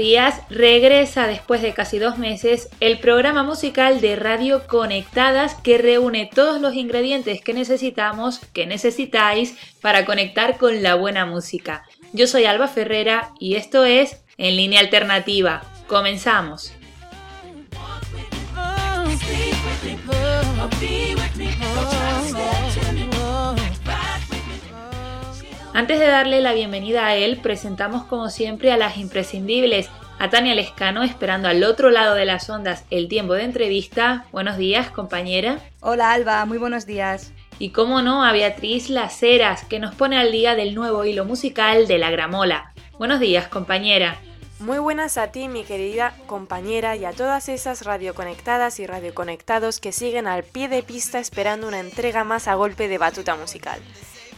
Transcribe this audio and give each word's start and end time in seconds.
Días, 0.00 0.40
regresa 0.48 1.26
después 1.26 1.60
de 1.60 1.74
casi 1.74 1.98
dos 1.98 2.16
meses 2.16 2.70
el 2.80 2.98
programa 2.98 3.42
musical 3.42 4.00
de 4.00 4.16
Radio 4.16 4.66
Conectadas 4.66 5.54
que 5.54 5.76
reúne 5.76 6.30
todos 6.34 6.60
los 6.60 6.74
ingredientes 6.74 7.42
que 7.42 7.52
necesitamos, 7.52 8.40
que 8.54 8.66
necesitáis 8.66 9.56
para 9.82 10.06
conectar 10.06 10.56
con 10.56 10.82
la 10.82 10.94
buena 10.94 11.26
música. 11.26 11.84
Yo 12.14 12.26
soy 12.26 12.46
Alba 12.46 12.66
Ferrera 12.66 13.32
y 13.38 13.56
esto 13.56 13.84
es 13.84 14.22
En 14.38 14.56
línea 14.56 14.80
alternativa. 14.80 15.60
Comenzamos. 15.86 16.72
Antes 25.72 26.00
de 26.00 26.08
darle 26.08 26.40
la 26.40 26.52
bienvenida 26.52 27.06
a 27.06 27.14
él, 27.14 27.38
presentamos 27.40 28.04
como 28.04 28.28
siempre 28.28 28.72
a 28.72 28.76
las 28.76 28.96
imprescindibles, 28.96 29.88
a 30.18 30.28
Tania 30.28 30.56
Lescano 30.56 31.04
esperando 31.04 31.46
al 31.46 31.62
otro 31.62 31.90
lado 31.90 32.16
de 32.16 32.24
las 32.24 32.50
ondas 32.50 32.84
el 32.90 33.08
tiempo 33.08 33.34
de 33.34 33.44
entrevista. 33.44 34.26
Buenos 34.32 34.56
días, 34.56 34.90
compañera. 34.90 35.60
Hola 35.80 36.12
Alba, 36.12 36.44
muy 36.44 36.58
buenos 36.58 36.86
días. 36.86 37.32
Y 37.60 37.70
cómo 37.70 38.02
no, 38.02 38.24
a 38.24 38.32
Beatriz 38.32 38.90
Las 38.90 39.22
Heras, 39.22 39.64
que 39.64 39.78
nos 39.78 39.94
pone 39.94 40.18
al 40.18 40.32
día 40.32 40.56
del 40.56 40.74
nuevo 40.74 41.04
hilo 41.04 41.24
musical 41.24 41.86
de 41.86 41.98
La 41.98 42.10
Gramola. 42.10 42.72
Buenos 42.98 43.20
días, 43.20 43.46
compañera. 43.46 44.18
Muy 44.58 44.78
buenas 44.78 45.18
a 45.18 45.28
ti, 45.28 45.46
mi 45.46 45.64
querida 45.64 46.14
compañera, 46.26 46.96
y 46.96 47.04
a 47.04 47.12
todas 47.12 47.48
esas 47.48 47.86
radioconectadas 47.86 48.80
y 48.80 48.86
radioconectados 48.86 49.78
que 49.78 49.92
siguen 49.92 50.26
al 50.26 50.42
pie 50.42 50.68
de 50.68 50.82
pista 50.82 51.20
esperando 51.20 51.68
una 51.68 51.80
entrega 51.80 52.24
más 52.24 52.48
a 52.48 52.54
golpe 52.56 52.88
de 52.88 52.98
batuta 52.98 53.36
musical. 53.36 53.80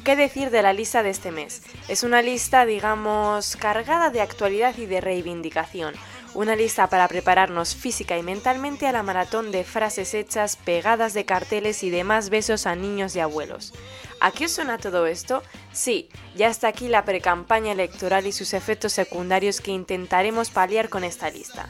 ¿Qué 0.05 0.17
decir 0.17 0.51
de 0.51 0.63
la 0.63 0.73
lista 0.73 1.05
de 1.05 1.11
este 1.11 1.31
mes? 1.31 1.63
Es 1.87 2.03
una 2.03 2.23
lista, 2.23 2.67
digamos, 2.67 3.55
cargada 3.55 4.11
de 4.11 4.21
actualidad 4.21 4.77
y 4.77 4.87
de 4.87 5.01
reivindicación. 5.01 5.95
Una 6.35 6.57
lista 6.57 6.89
para 6.89 7.07
prepararnos 7.07 7.77
física 7.77 8.19
y 8.19 8.23
mentalmente 8.25 8.89
a 8.89 8.93
la 8.93 9.05
maratón 9.05 9.53
de 9.53 9.63
frases 9.63 10.13
hechas, 10.15 10.57
pegadas 10.57 11.15
de 11.15 11.25
carteles 11.25 11.85
y 11.85 11.91
demás 11.91 12.31
besos 12.31 12.67
a 12.67 12.75
niños 12.75 13.15
y 13.15 13.21
abuelos. 13.21 13.75
¿A 14.19 14.33
qué 14.33 14.47
os 14.47 14.51
suena 14.51 14.77
todo 14.77 15.07
esto? 15.07 15.45
Sí, 15.73 16.09
ya 16.35 16.49
está 16.49 16.67
aquí 16.67 16.89
la 16.89 17.05
precampaña 17.05 17.71
electoral 17.71 18.27
y 18.27 18.33
sus 18.33 18.55
efectos 18.55 18.93
secundarios 18.93 19.61
que 19.61 19.71
intentaremos 19.71 20.51
paliar 20.51 20.89
con 20.89 21.05
esta 21.05 21.31
lista. 21.31 21.69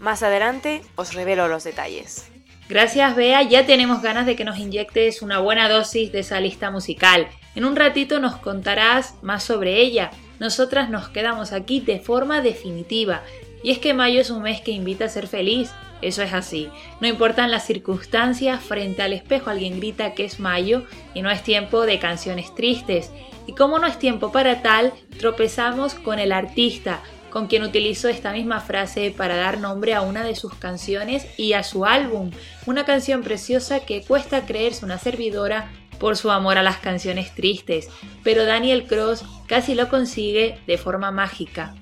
Más 0.00 0.22
adelante 0.22 0.82
os 0.96 1.14
revelo 1.14 1.48
los 1.48 1.64
detalles. 1.64 2.26
Gracias, 2.68 3.16
Bea. 3.16 3.42
Ya 3.42 3.64
tenemos 3.64 4.02
ganas 4.02 4.26
de 4.26 4.36
que 4.36 4.44
nos 4.44 4.58
inyectes 4.58 5.22
una 5.22 5.38
buena 5.38 5.70
dosis 5.70 6.12
de 6.12 6.20
esa 6.20 6.40
lista 6.40 6.70
musical. 6.70 7.28
En 7.54 7.64
un 7.64 7.76
ratito 7.76 8.20
nos 8.20 8.36
contarás 8.36 9.14
más 9.22 9.42
sobre 9.42 9.80
ella. 9.80 10.10
Nosotras 10.38 10.88
nos 10.88 11.08
quedamos 11.08 11.52
aquí 11.52 11.80
de 11.80 11.98
forma 11.98 12.42
definitiva. 12.42 13.22
Y 13.62 13.70
es 13.70 13.78
que 13.78 13.92
mayo 13.92 14.20
es 14.20 14.30
un 14.30 14.42
mes 14.42 14.60
que 14.60 14.70
invita 14.70 15.06
a 15.06 15.08
ser 15.08 15.26
feliz. 15.26 15.70
Eso 16.00 16.22
es 16.22 16.32
así. 16.32 16.70
No 17.00 17.08
importan 17.08 17.50
las 17.50 17.66
circunstancias, 17.66 18.62
frente 18.62 19.02
al 19.02 19.12
espejo 19.12 19.50
alguien 19.50 19.78
grita 19.78 20.14
que 20.14 20.24
es 20.24 20.40
mayo 20.40 20.84
y 21.12 21.22
no 21.22 21.30
es 21.30 21.42
tiempo 21.42 21.84
de 21.84 21.98
canciones 21.98 22.54
tristes. 22.54 23.10
Y 23.46 23.52
como 23.52 23.78
no 23.78 23.86
es 23.86 23.98
tiempo 23.98 24.32
para 24.32 24.62
tal, 24.62 24.92
tropezamos 25.18 25.94
con 25.94 26.18
el 26.18 26.32
artista, 26.32 27.02
con 27.30 27.48
quien 27.48 27.62
utilizó 27.62 28.08
esta 28.08 28.32
misma 28.32 28.60
frase 28.60 29.12
para 29.14 29.36
dar 29.36 29.58
nombre 29.58 29.94
a 29.94 30.02
una 30.02 30.24
de 30.24 30.36
sus 30.36 30.54
canciones 30.54 31.26
y 31.36 31.52
a 31.52 31.62
su 31.62 31.84
álbum, 31.84 32.30
una 32.66 32.84
canción 32.84 33.22
preciosa 33.22 33.80
que 33.80 34.02
cuesta 34.02 34.46
creerse 34.46 34.84
una 34.84 34.98
servidora 34.98 35.70
por 36.00 36.16
su 36.16 36.32
amor 36.32 36.58
a 36.58 36.64
las 36.64 36.78
canciones 36.78 37.32
tristes, 37.34 37.88
pero 38.24 38.44
Daniel 38.44 38.86
Cross 38.86 39.24
casi 39.46 39.76
lo 39.76 39.88
consigue 39.88 40.58
de 40.66 40.78
forma 40.78 41.12
mágica. 41.12 41.74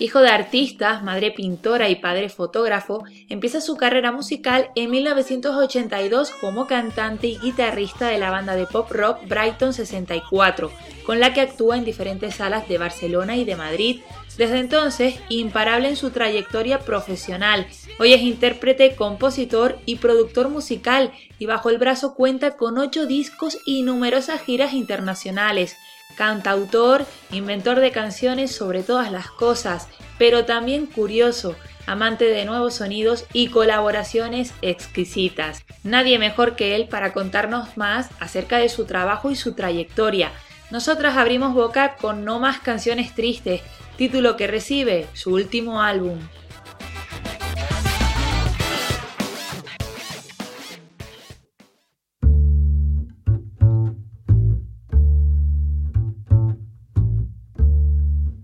Hijo 0.00 0.20
de 0.20 0.28
artistas, 0.28 1.02
madre 1.02 1.32
pintora 1.32 1.88
y 1.88 1.96
padre 1.96 2.28
fotógrafo, 2.28 3.02
empieza 3.28 3.60
su 3.60 3.76
carrera 3.76 4.12
musical 4.12 4.70
en 4.76 4.90
1982 4.90 6.30
como 6.40 6.68
cantante 6.68 7.26
y 7.26 7.38
guitarrista 7.38 8.06
de 8.06 8.18
la 8.18 8.30
banda 8.30 8.54
de 8.54 8.66
pop 8.66 8.88
rock 8.92 9.26
Brighton 9.26 9.72
64, 9.72 10.70
con 11.04 11.18
la 11.18 11.34
que 11.34 11.40
actúa 11.40 11.76
en 11.76 11.84
diferentes 11.84 12.36
salas 12.36 12.68
de 12.68 12.78
Barcelona 12.78 13.36
y 13.36 13.44
de 13.44 13.56
Madrid. 13.56 14.00
Desde 14.38 14.60
entonces, 14.60 15.16
imparable 15.28 15.88
en 15.88 15.96
su 15.96 16.10
trayectoria 16.10 16.78
profesional. 16.78 17.66
Hoy 17.98 18.14
es 18.14 18.22
intérprete, 18.22 18.94
compositor 18.94 19.78
y 19.84 19.96
productor 19.96 20.48
musical 20.48 21.12
y 21.38 21.46
bajo 21.46 21.68
el 21.68 21.78
brazo 21.78 22.14
cuenta 22.14 22.56
con 22.56 22.78
ocho 22.78 23.04
discos 23.04 23.58
y 23.66 23.82
numerosas 23.82 24.40
giras 24.40 24.72
internacionales 24.72 25.76
cantautor, 26.18 27.06
inventor 27.30 27.78
de 27.78 27.92
canciones 27.92 28.54
sobre 28.54 28.82
todas 28.82 29.12
las 29.12 29.30
cosas, 29.30 29.86
pero 30.18 30.44
también 30.44 30.86
curioso, 30.86 31.54
amante 31.86 32.24
de 32.24 32.44
nuevos 32.44 32.74
sonidos 32.74 33.24
y 33.32 33.48
colaboraciones 33.48 34.52
exquisitas. 34.60 35.64
Nadie 35.84 36.18
mejor 36.18 36.56
que 36.56 36.74
él 36.74 36.88
para 36.88 37.12
contarnos 37.12 37.76
más 37.76 38.10
acerca 38.18 38.58
de 38.58 38.68
su 38.68 38.84
trabajo 38.84 39.30
y 39.30 39.36
su 39.36 39.54
trayectoria. 39.54 40.32
Nosotras 40.72 41.16
abrimos 41.16 41.54
boca 41.54 41.94
con 41.96 42.24
No 42.24 42.40
más 42.40 42.58
canciones 42.58 43.14
tristes, 43.14 43.62
título 43.98 44.36
que 44.36 44.46
recibe 44.46 45.08
su 45.12 45.34
último 45.34 45.82
álbum. 45.82 46.20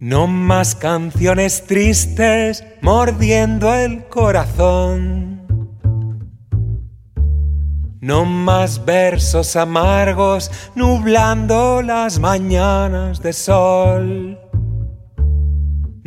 No 0.00 0.26
más 0.26 0.75
canciones 0.75 1.64
tristes 1.66 2.64
mordiendo 2.82 3.72
el 3.75 4.09
corazón. 4.09 5.47
No 8.00 8.25
más 8.25 8.84
versos 8.84 9.54
amargos 9.54 10.50
nublando 10.75 11.81
las 11.81 12.19
mañanas 12.19 13.22
de 13.22 13.32
sol. 13.32 14.44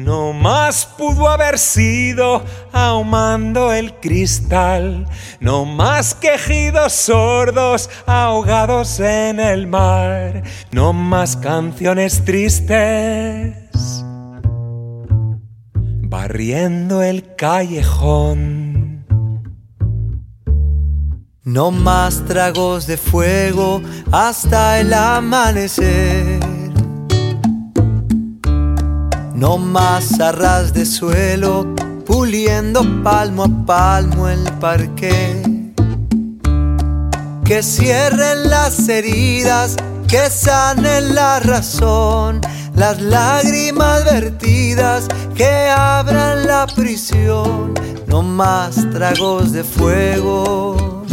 No 0.07 0.31
más 0.31 0.85
pudo 0.85 1.27
haber 1.27 1.59
sido 1.59 2.41
ahumando 2.71 3.73
el 3.73 3.93
cristal. 3.95 5.05
No 5.41 5.65
más 5.65 6.15
quejidos 6.15 6.93
sordos 6.93 7.89
ahogados 8.05 9.01
en 9.01 9.41
el 9.41 9.67
mar. 9.67 10.43
No 10.71 10.93
más 10.93 11.35
canciones 11.35 12.23
tristes 12.23 13.57
barriendo 16.03 17.03
el 17.03 17.35
callejón. 17.35 19.05
No 21.43 21.71
más 21.71 22.23
tragos 22.23 22.87
de 22.87 22.95
fuego 22.95 23.81
hasta 24.13 24.79
el 24.79 24.93
amanecer. 24.93 26.46
No 29.37 29.59
más 29.59 30.19
arras 30.19 30.73
de 30.73 30.83
suelo 30.83 31.67
puliendo 32.07 32.81
palmo 33.03 33.43
a 33.43 33.65
palmo 33.65 34.27
el 34.27 34.43
parque. 34.59 35.43
Que 37.45 37.61
cierren 37.61 38.49
las 38.49 38.89
heridas, 38.89 39.75
que 40.07 40.29
sanen 40.29 41.13
la 41.13 41.39
razón 41.39 42.41
las 42.77 43.01
lágrimas 43.01 44.05
vertidas 44.05 45.07
que 45.35 45.69
abran 45.69 46.47
la 46.47 46.67
prisión, 46.67 47.73
no 48.07 48.21
más 48.21 48.89
tragos 48.91 49.51
de 49.51 49.63
fuego. 49.63 51.03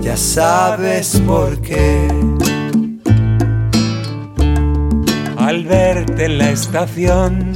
Ya 0.00 0.16
sabes 0.16 1.20
por 1.26 1.60
qué. 1.62 2.29
Al 5.50 5.64
verte 5.64 6.26
en 6.26 6.38
la 6.38 6.50
estación, 6.50 7.52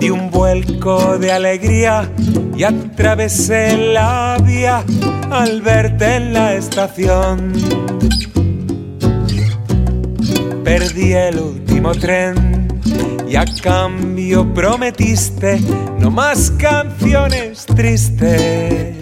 di 0.00 0.10
un 0.10 0.32
vuelco 0.32 1.16
de 1.16 1.30
alegría 1.30 2.10
y 2.56 2.64
atravesé 2.64 3.76
la 3.76 4.36
vía 4.44 4.82
al 5.30 5.62
verte 5.62 6.16
en 6.16 6.32
la 6.32 6.54
estación 6.54 7.52
perdí 10.64 11.12
el 11.12 11.38
último 11.38 11.92
tren 11.92 12.66
y 13.28 13.36
a 13.36 13.44
cambio 13.62 14.52
prometiste 14.52 15.60
no 16.00 16.10
más 16.10 16.50
canciones 16.50 17.64
tristes. 17.66 18.96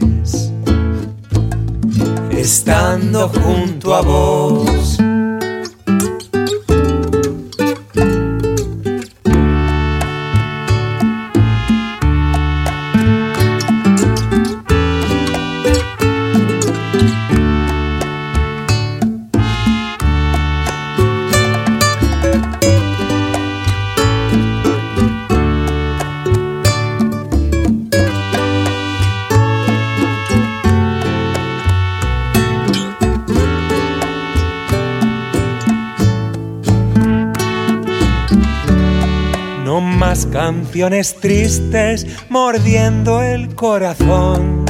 Estando 2.31 3.31
junto 3.31 3.94
a 3.94 4.02
vos 4.02 4.99
canciones 40.75 41.15
tristes 41.21 42.05
mordiendo 42.29 43.23
el 43.23 43.55
corazón. 43.55 44.65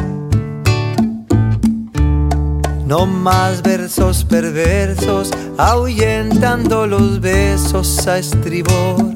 No 2.86 3.06
más 3.06 3.62
versos 3.62 4.22
perversos 4.22 5.30
ahuyentando 5.56 6.86
los 6.86 7.22
besos 7.22 8.06
a 8.06 8.18
estribor. 8.18 9.14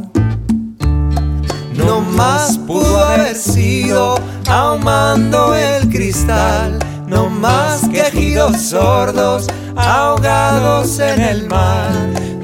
No 1.74 2.00
más 2.00 2.56
pudo 2.56 3.04
haber 3.04 3.36
sido 3.36 4.18
ahumando 4.48 5.54
el 5.54 5.90
cristal. 5.90 6.78
No 7.06 7.28
más 7.28 7.86
quejidos 7.90 8.56
sordos 8.62 9.46
ahogados 9.76 10.98
en 11.00 11.20
el 11.20 11.48
mar. 11.48 11.92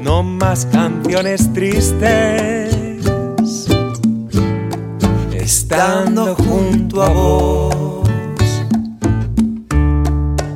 No 0.03 0.21
más 0.21 0.67
canciones 0.67 1.51
tristes 1.51 2.64
estando 5.45 6.35
junto 6.35 7.03
a 7.03 7.09
vos. 7.09 8.09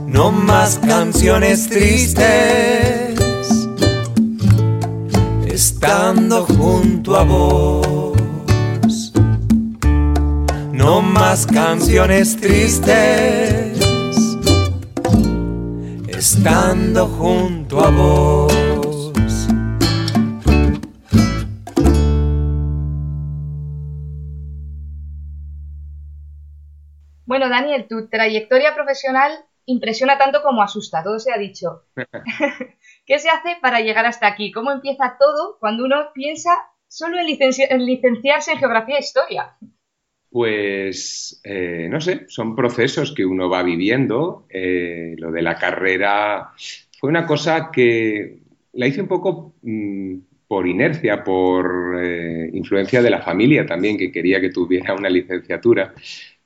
No 0.08 0.32
más 0.32 0.80
canciones 0.80 1.70
tristes, 1.70 3.20
estando 5.46 6.44
junto 6.46 7.18
a 7.18 7.24
vos. 7.24 9.14
No 10.74 11.04
más 11.04 11.46
canciones 11.46 12.36
tristes, 12.38 13.80
estando 16.08 17.08
junto 17.10 17.86
a 17.86 17.92
vos. 17.92 18.49
Daniel, 27.69 27.88
tu 27.88 28.07
trayectoria 28.10 28.74
profesional 28.74 29.31
impresiona 29.66 30.18
tanto 30.18 30.42
como 30.42 30.63
asusta, 30.63 31.04
todo 31.04 31.19
se 31.19 31.31
ha 31.31 31.38
dicho. 31.38 31.83
¿Qué 33.06 33.19
se 33.19 33.30
hace 33.30 33.57
para 33.62 33.81
llegar 33.81 34.06
hasta 34.06 34.27
aquí? 34.27 34.51
¿Cómo 34.51 34.71
empieza 34.71 35.18
todo 35.19 35.57
cuando 35.60 35.86
uno 35.86 36.12
piensa 36.13 36.50
solo 36.88 37.18
en, 37.19 37.27
licenciarse 37.86 38.51
en 38.51 38.57
geografía 38.57 38.95
e 38.95 39.00
historia? 39.00 39.56
Pues, 40.31 41.39
eh, 41.44 41.88
no 41.89 42.01
sé, 42.01 42.25
son 42.27 42.56
procesos 42.56 43.13
que 43.13 43.25
uno 43.25 43.50
va 43.50 43.62
viviendo. 43.62 44.48
Eh, 44.50 45.13
lo 45.18 45.31
de 45.31 45.42
la 45.44 45.56
carrera 45.56 46.51
fue 47.00 47.10
una 47.10 47.27
cosa 47.27 47.69
que 47.71 48.39
la 48.74 48.88
hice 48.88 49.01
un 49.01 49.07
poco 49.07 49.56
mm, 49.62 50.18
por 50.48 50.68
inercia, 50.68 51.24
por 51.24 52.00
eh, 52.04 52.50
influencia 52.54 53.04
de 53.04 53.10
la 53.12 53.21
familia 53.21 53.68
también, 53.68 53.98
que 53.98 54.12
quería 54.12 54.42
que 54.42 54.50
tuviera 54.50 54.95
una 54.95 55.10
licenciatura. 55.10 55.94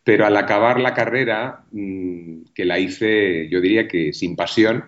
Pero 0.04 0.26
al 0.26 0.36
acabar 0.36 0.80
la 0.80 0.94
carrera, 0.94 1.66
mm, 1.72 2.44
que 2.54 2.66
la 2.66 2.80
hice, 2.80 3.48
yo 3.50 3.62
diría 3.62 3.88
que 3.88 4.14
sin 4.14 4.36
pasión, 4.36 4.86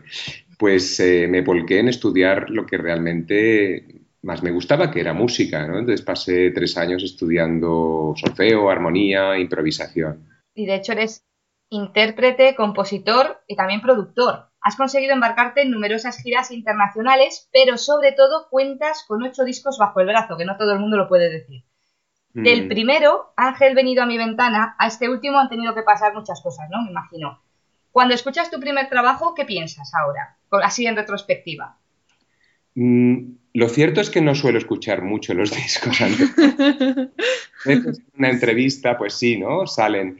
pues 0.57 0.99
eh, 0.99 1.27
me 1.29 1.41
volqué 1.41 1.79
en 1.79 1.87
estudiar 1.87 2.49
lo 2.49 2.65
que 2.65 2.77
realmente 2.77 4.05
más 4.21 4.41
me 4.41 4.51
gustaba, 4.51 4.91
que 4.91 4.99
era 4.99 5.13
música, 5.13 5.67
¿no? 5.67 5.77
Entonces 5.79 6.03
pasé 6.03 6.51
tres 6.51 6.77
años 6.77 7.03
estudiando 7.03 8.13
solfeo, 8.15 8.69
armonía, 8.69 9.37
improvisación. 9.37 10.27
Y 10.53 10.65
de 10.65 10.75
hecho 10.75 10.93
eres 10.93 11.23
intérprete, 11.69 12.55
compositor 12.55 13.43
y 13.47 13.55
también 13.55 13.81
productor. 13.81 14.49
Has 14.61 14.75
conseguido 14.75 15.13
embarcarte 15.13 15.61
en 15.61 15.71
numerosas 15.71 16.17
giras 16.21 16.51
internacionales, 16.51 17.49
pero 17.53 17.77
sobre 17.77 18.13
todo 18.13 18.47
cuentas 18.49 19.05
con 19.07 19.21
ocho 19.23 19.43
discos 19.43 19.77
bajo 19.77 19.99
el 19.99 20.07
brazo, 20.07 20.37
que 20.37 20.45
no 20.45 20.57
todo 20.57 20.73
el 20.73 20.79
mundo 20.79 20.97
lo 20.97 21.07
puede 21.07 21.29
decir. 21.29 21.63
Del 22.35 22.65
mm. 22.65 22.67
primero, 22.67 23.33
Ángel 23.37 23.75
venido 23.75 24.03
a 24.03 24.05
mi 24.05 24.17
ventana, 24.17 24.75
a 24.77 24.87
este 24.87 25.09
último 25.09 25.39
han 25.39 25.47
tenido 25.47 25.73
que 25.73 25.83
pasar 25.83 26.13
muchas 26.13 26.41
cosas, 26.41 26.69
¿no? 26.69 26.83
Me 26.83 26.91
imagino. 26.91 27.41
Cuando 27.91 28.13
escuchas 28.13 28.51
tu 28.51 28.59
primer 28.59 28.89
trabajo, 28.89 29.33
¿qué 29.33 29.45
piensas 29.45 29.93
ahora? 29.95 30.35
Así 30.63 30.85
en 30.85 30.97
retrospectiva. 30.97 31.77
Mm, 32.75 33.35
lo 33.53 33.69
cierto 33.69 34.01
es 34.01 34.09
que 34.09 34.19
no 34.19 34.35
suelo 34.35 34.57
escuchar 34.57 35.01
mucho 35.01 35.33
los 35.33 35.51
discos 35.55 36.01
antes. 36.01 36.29
en 37.65 37.93
una 38.17 38.29
entrevista, 38.29 38.97
pues 38.97 39.13
sí, 39.13 39.37
¿no? 39.37 39.65
Salen. 39.65 40.17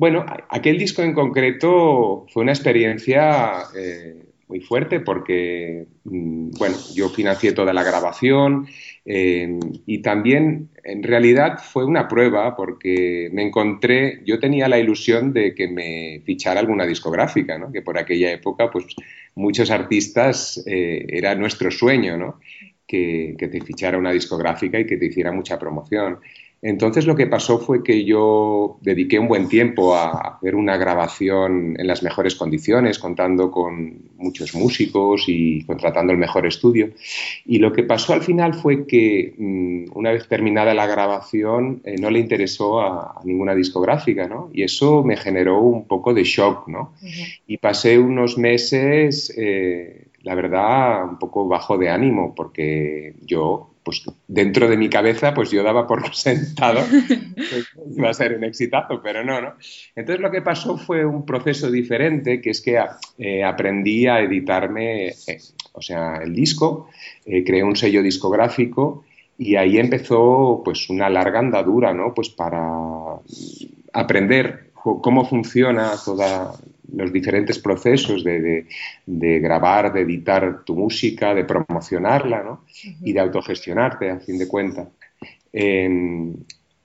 Bueno, 0.00 0.24
aquel 0.48 0.78
disco 0.78 1.02
en 1.02 1.12
concreto 1.12 2.24
fue 2.32 2.42
una 2.42 2.52
experiencia 2.52 3.64
eh, 3.76 4.24
muy 4.48 4.60
fuerte 4.60 5.00
porque, 5.00 5.86
mm, 6.04 6.52
bueno, 6.58 6.76
yo 6.94 7.10
financié 7.10 7.52
toda 7.52 7.74
la 7.74 7.84
grabación, 7.84 8.66
Em, 9.12 9.58
y 9.86 10.02
también, 10.02 10.68
en 10.84 11.02
realidad, 11.02 11.58
fue 11.58 11.84
una 11.84 12.06
prueba 12.06 12.54
porque 12.54 13.28
me 13.32 13.42
encontré, 13.42 14.22
yo 14.24 14.38
tenía 14.38 14.68
la 14.68 14.78
ilusión 14.78 15.32
de 15.32 15.52
que 15.52 15.66
me 15.66 16.22
fichara 16.24 16.60
alguna 16.60 16.86
discográfica, 16.86 17.60
que 17.72 17.82
por 17.82 17.98
aquella 17.98 18.30
época, 18.30 18.70
pues 18.70 18.86
muchos 19.34 19.72
artistas 19.72 20.62
eh, 20.64 21.06
era 21.08 21.34
nuestro 21.34 21.72
sueño, 21.72 22.38
que, 22.86 23.34
que 23.36 23.48
te 23.48 23.60
fichara 23.60 23.98
una 23.98 24.12
discográfica 24.12 24.78
y 24.78 24.86
que 24.86 24.96
te 24.96 25.06
hiciera 25.06 25.32
mucha 25.32 25.58
promoción. 25.58 26.20
Entonces 26.62 27.06
lo 27.06 27.16
que 27.16 27.26
pasó 27.26 27.58
fue 27.58 27.82
que 27.82 28.04
yo 28.04 28.78
dediqué 28.82 29.18
un 29.18 29.28
buen 29.28 29.48
tiempo 29.48 29.94
a 29.94 30.36
hacer 30.36 30.54
una 30.54 30.76
grabación 30.76 31.74
en 31.78 31.86
las 31.86 32.02
mejores 32.02 32.34
condiciones, 32.34 32.98
contando 32.98 33.50
con 33.50 34.10
muchos 34.16 34.54
músicos 34.54 35.24
y 35.26 35.64
contratando 35.64 36.12
el 36.12 36.18
mejor 36.18 36.46
estudio. 36.46 36.90
Y 37.46 37.58
lo 37.58 37.72
que 37.72 37.82
pasó 37.82 38.12
al 38.12 38.22
final 38.22 38.52
fue 38.52 38.86
que 38.86 39.34
mm, 39.38 39.96
una 39.96 40.12
vez 40.12 40.28
terminada 40.28 40.74
la 40.74 40.86
grabación 40.86 41.80
eh, 41.84 41.96
no 41.98 42.10
le 42.10 42.18
interesó 42.18 42.80
a, 42.80 43.20
ninguna 43.24 43.54
discográfica, 43.54 44.28
¿no? 44.28 44.50
Y 44.52 44.62
eso 44.62 45.02
me 45.02 45.16
generó 45.16 45.60
un 45.60 45.86
poco 45.86 46.12
de 46.12 46.24
shock, 46.24 46.68
¿no? 46.68 46.92
Y 47.46 47.56
pasé 47.56 47.98
unos 47.98 48.36
meses, 48.36 49.32
eh, 49.36 50.08
la 50.22 50.34
verdad, 50.34 51.04
un 51.04 51.18
poco 51.18 51.48
bajo 51.48 51.78
de 51.78 51.90
ánimo, 51.90 52.34
porque 52.34 53.14
yo 53.22 53.70
pues 53.82 54.04
dentro 54.28 54.68
de 54.68 54.76
mi 54.76 54.88
cabeza, 54.88 55.32
pues 55.32 55.50
yo 55.50 55.62
daba 55.62 55.86
por 55.86 56.14
sentado 56.14 56.80
que 56.90 57.62
iba 57.96 58.10
a 58.10 58.14
ser 58.14 58.36
un 58.36 58.44
exitazo, 58.44 59.00
pero 59.02 59.24
no, 59.24 59.40
¿no? 59.40 59.54
Entonces 59.96 60.20
lo 60.20 60.30
que 60.30 60.42
pasó 60.42 60.76
fue 60.76 61.04
un 61.04 61.24
proceso 61.24 61.70
diferente, 61.70 62.40
que 62.40 62.50
es 62.50 62.60
que 62.60 62.78
eh, 63.18 63.42
aprendí 63.42 64.06
a 64.06 64.20
editarme, 64.20 65.08
eh, 65.08 65.38
o 65.72 65.80
sea, 65.80 66.18
el 66.22 66.34
disco, 66.34 66.88
eh, 67.24 67.42
creé 67.42 67.64
un 67.64 67.76
sello 67.76 68.02
discográfico 68.02 69.04
y 69.38 69.56
ahí 69.56 69.78
empezó 69.78 70.60
pues 70.64 70.90
una 70.90 71.08
larga 71.08 71.38
andadura, 71.38 71.94
¿no? 71.94 72.12
Pues 72.12 72.28
para 72.28 72.62
aprender 73.92 74.70
cómo 74.74 75.24
funciona 75.24 75.92
toda 76.04 76.52
los 76.94 77.12
diferentes 77.12 77.58
procesos 77.58 78.24
de, 78.24 78.66
grabar, 79.06 79.92
de 79.92 80.00
editar 80.00 80.64
tu 80.64 80.74
música, 80.74 81.34
de 81.34 81.44
promocionarla 81.44 82.42
¿no? 82.42 82.64
y 83.02 83.12
de 83.12 83.20
autogestionarte, 83.20 84.10
a 84.10 84.20
fin 84.20 84.38
de 84.38 84.48
cuentas. 84.48 84.88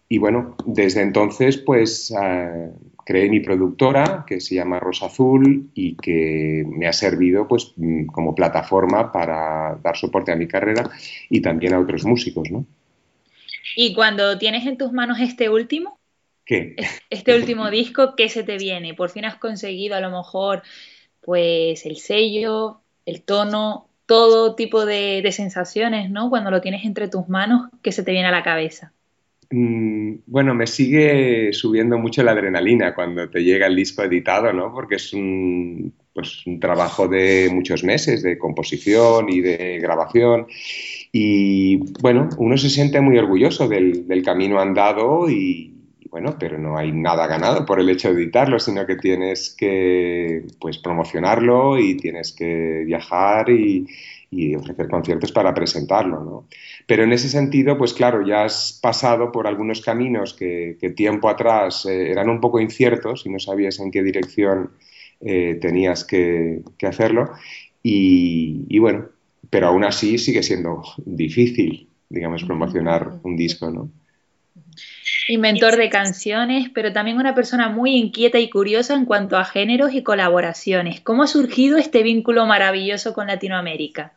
Y 0.07 0.17
bueno, 0.17 0.55
desde 0.65 1.01
entonces 1.01 1.57
pues 1.57 2.13
ah, 2.15 2.69
creé 3.05 3.29
mi 3.29 3.39
productora 3.39 4.23
que 4.27 4.39
se 4.39 4.55
llama 4.55 4.79
Rosa 4.79 5.07
Azul 5.07 5.69
y 5.73 5.95
que 5.95 6.63
me 6.67 6.87
ha 6.87 6.93
servido 6.93 7.47
pues 7.47 7.73
mm, 7.75 8.07
como 8.07 8.35
plataforma 8.35 9.11
para 9.11 9.79
dar 9.83 9.97
soporte 9.97 10.31
a 10.31 10.35
mi 10.35 10.47
carrera 10.47 10.89
y 11.29 11.41
también 11.41 11.73
a 11.73 11.79
otros 11.79 12.05
músicos, 12.05 12.51
¿no? 12.51 12.65
Y 13.75 13.93
cuando 13.93 14.37
tienes 14.37 14.65
en 14.65 14.77
tus 14.77 14.93
manos 14.93 15.19
este 15.19 15.49
último, 15.49 15.99
¿Qué? 16.45 16.75
Este 17.09 17.35
último 17.35 17.69
disco, 17.71 18.15
¿qué 18.15 18.29
se 18.29 18.43
te 18.43 18.57
viene? 18.57 18.93
Por 18.93 19.09
fin 19.09 19.25
has 19.25 19.37
conseguido 19.37 19.95
a 19.95 19.99
lo 19.99 20.11
mejor 20.11 20.61
pues 21.21 21.85
el 21.85 21.97
sello, 21.97 22.81
el 23.05 23.23
tono, 23.23 23.87
todo 24.05 24.55
tipo 24.55 24.85
de, 24.85 25.21
de 25.23 25.31
sensaciones, 25.31 26.11
¿no? 26.11 26.29
Cuando 26.29 26.51
lo 26.51 26.61
tienes 26.61 26.85
entre 26.85 27.07
tus 27.07 27.27
manos, 27.27 27.69
que 27.81 27.91
se 27.91 28.03
te 28.03 28.11
viene 28.11 28.27
a 28.27 28.31
la 28.31 28.43
cabeza. 28.43 28.93
Mm, 29.49 30.17
bueno, 30.27 30.53
me 30.53 30.67
sigue 30.67 31.53
subiendo 31.53 31.97
mucho 31.97 32.23
la 32.23 32.31
adrenalina 32.31 32.93
cuando 32.93 33.29
te 33.29 33.43
llega 33.43 33.67
el 33.67 33.75
disco 33.75 34.03
editado, 34.03 34.53
¿no? 34.53 34.71
Porque 34.73 34.95
es 34.95 35.13
un, 35.13 35.93
pues, 36.13 36.45
un 36.45 36.59
trabajo 36.59 37.07
de 37.07 37.49
muchos 37.51 37.83
meses 37.83 38.21
de 38.21 38.37
composición 38.37 39.29
y 39.29 39.41
de 39.41 39.79
grabación. 39.79 40.47
Y 41.11 41.77
bueno, 42.01 42.29
uno 42.37 42.57
se 42.57 42.69
siente 42.69 43.01
muy 43.01 43.17
orgulloso 43.17 43.67
del, 43.67 44.07
del 44.07 44.23
camino 44.23 44.59
andado 44.59 45.29
y, 45.29 45.74
bueno, 46.15 46.37
pero 46.39 46.57
no 46.57 46.77
hay 46.77 46.93
nada 46.93 47.27
ganado 47.27 47.65
por 47.65 47.81
el 47.81 47.89
hecho 47.89 48.07
de 48.07 48.23
editarlo, 48.23 48.57
sino 48.57 48.85
que 48.85 48.95
tienes 48.95 49.53
que 49.53 50.45
pues 50.61 50.77
promocionarlo 50.77 51.77
y 51.77 51.97
tienes 51.97 52.31
que 52.31 52.83
viajar 52.85 53.49
y, 53.49 53.85
y 54.31 54.55
ofrecer 54.55 54.87
conciertos 54.87 55.33
para 55.33 55.53
presentarlo, 55.53 56.23
¿no? 56.23 56.47
Pero 56.87 57.03
en 57.03 57.11
ese 57.11 57.27
sentido, 57.27 57.77
pues 57.77 57.93
claro, 57.93 58.25
ya 58.25 58.45
has 58.45 58.79
pasado 58.81 59.29
por 59.29 59.45
algunos 59.45 59.81
caminos 59.81 60.33
que, 60.33 60.77
tiempo 60.95 61.27
atrás 61.27 61.85
eh, 61.85 62.11
eran 62.11 62.29
un 62.29 62.39
poco 62.39 62.61
inciertos 62.61 63.25
y 63.25 63.29
no 63.29 63.39
sabías 63.39 63.77
en 63.81 63.91
qué 63.91 64.01
dirección 64.01 64.71
eh, 65.19 65.57
tenías 65.59 66.05
que, 66.05 66.61
hacerlo. 66.81 67.31
Y, 67.83 68.79
bueno, 68.79 69.07
pero 69.49 69.67
aún 69.67 69.83
así 69.83 70.17
sigue 70.17 70.43
siendo 70.43 70.81
difícil, 71.05 71.89
digamos, 72.07 72.45
promocionar 72.45 73.19
un 73.23 73.35
disco, 73.35 73.69
¿no? 73.69 73.91
Inventor 75.27 75.77
de 75.77 75.89
canciones, 75.89 76.69
pero 76.73 76.93
también 76.93 77.17
una 77.17 77.35
persona 77.35 77.69
muy 77.69 77.95
inquieta 77.95 78.39
y 78.39 78.49
curiosa 78.49 78.93
en 78.93 79.05
cuanto 79.05 79.37
a 79.37 79.45
géneros 79.45 79.93
y 79.93 80.03
colaboraciones. 80.03 81.01
¿Cómo 81.01 81.23
ha 81.23 81.27
surgido 81.27 81.77
este 81.77 82.03
vínculo 82.03 82.45
maravilloso 82.45 83.13
con 83.13 83.27
Latinoamérica? 83.27 84.13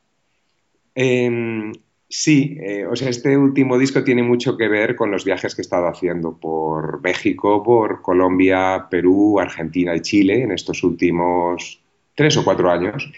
Em, 0.95 1.73
sí, 2.09 2.59
eh, 2.61 2.87
o 2.87 2.97
sea, 2.97 3.09
este 3.09 3.37
último 3.37 3.79
disco 3.79 4.05
tiene 4.05 4.23
mucho 4.23 4.57
que 4.57 4.69
ver 4.69 4.97
con 4.97 5.11
los 5.11 5.25
viajes 5.25 5.55
que 5.55 5.63
he 5.63 5.63
estado 5.63 5.87
haciendo 5.87 6.37
por 6.37 7.01
México, 7.03 7.63
por 7.63 8.03
Colombia, 8.03 8.87
Perú, 8.91 9.39
Argentina 9.39 9.95
y 9.95 10.01
Chile 10.01 10.43
en 10.43 10.53
estos 10.53 10.83
últimos 10.83 11.81
tres 12.15 12.37
o 12.37 12.45
cuatro 12.45 12.71
años. 12.71 13.11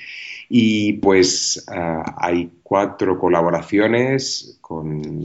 Y 0.53 0.95
pues 0.95 1.65
ah, 1.69 2.17
hay 2.19 2.51
cuatro 2.65 3.17
colaboraciones 3.21 4.59
con 4.61 5.23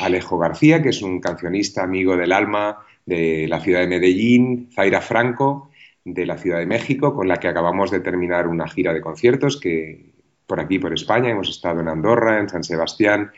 Alejo 0.00 0.36
García, 0.36 0.82
que 0.82 0.88
es 0.88 1.00
un 1.00 1.20
cancionista 1.20 1.84
amigo 1.84 2.16
del 2.16 2.32
alma 2.32 2.78
de 3.06 3.46
la 3.48 3.60
ciudad 3.60 3.80
de 3.80 3.86
Medellín, 3.86 4.70
Zaira 4.74 5.00
Franco, 5.00 5.70
de 6.04 6.26
la 6.26 6.38
Ciudad 6.38 6.58
de 6.58 6.66
México, 6.66 7.14
con 7.14 7.28
la 7.28 7.36
que 7.36 7.46
acabamos 7.46 7.92
de 7.92 8.00
terminar 8.00 8.48
una 8.48 8.66
gira 8.66 8.92
de 8.92 9.00
conciertos 9.00 9.60
que, 9.60 10.12
por 10.44 10.58
aquí, 10.58 10.80
por 10.80 10.92
España. 10.92 11.30
Hemos 11.30 11.50
estado 11.50 11.80
en 11.80 11.86
Andorra, 11.86 12.40
en 12.40 12.48
San 12.48 12.64
Sebastián, 12.64 13.30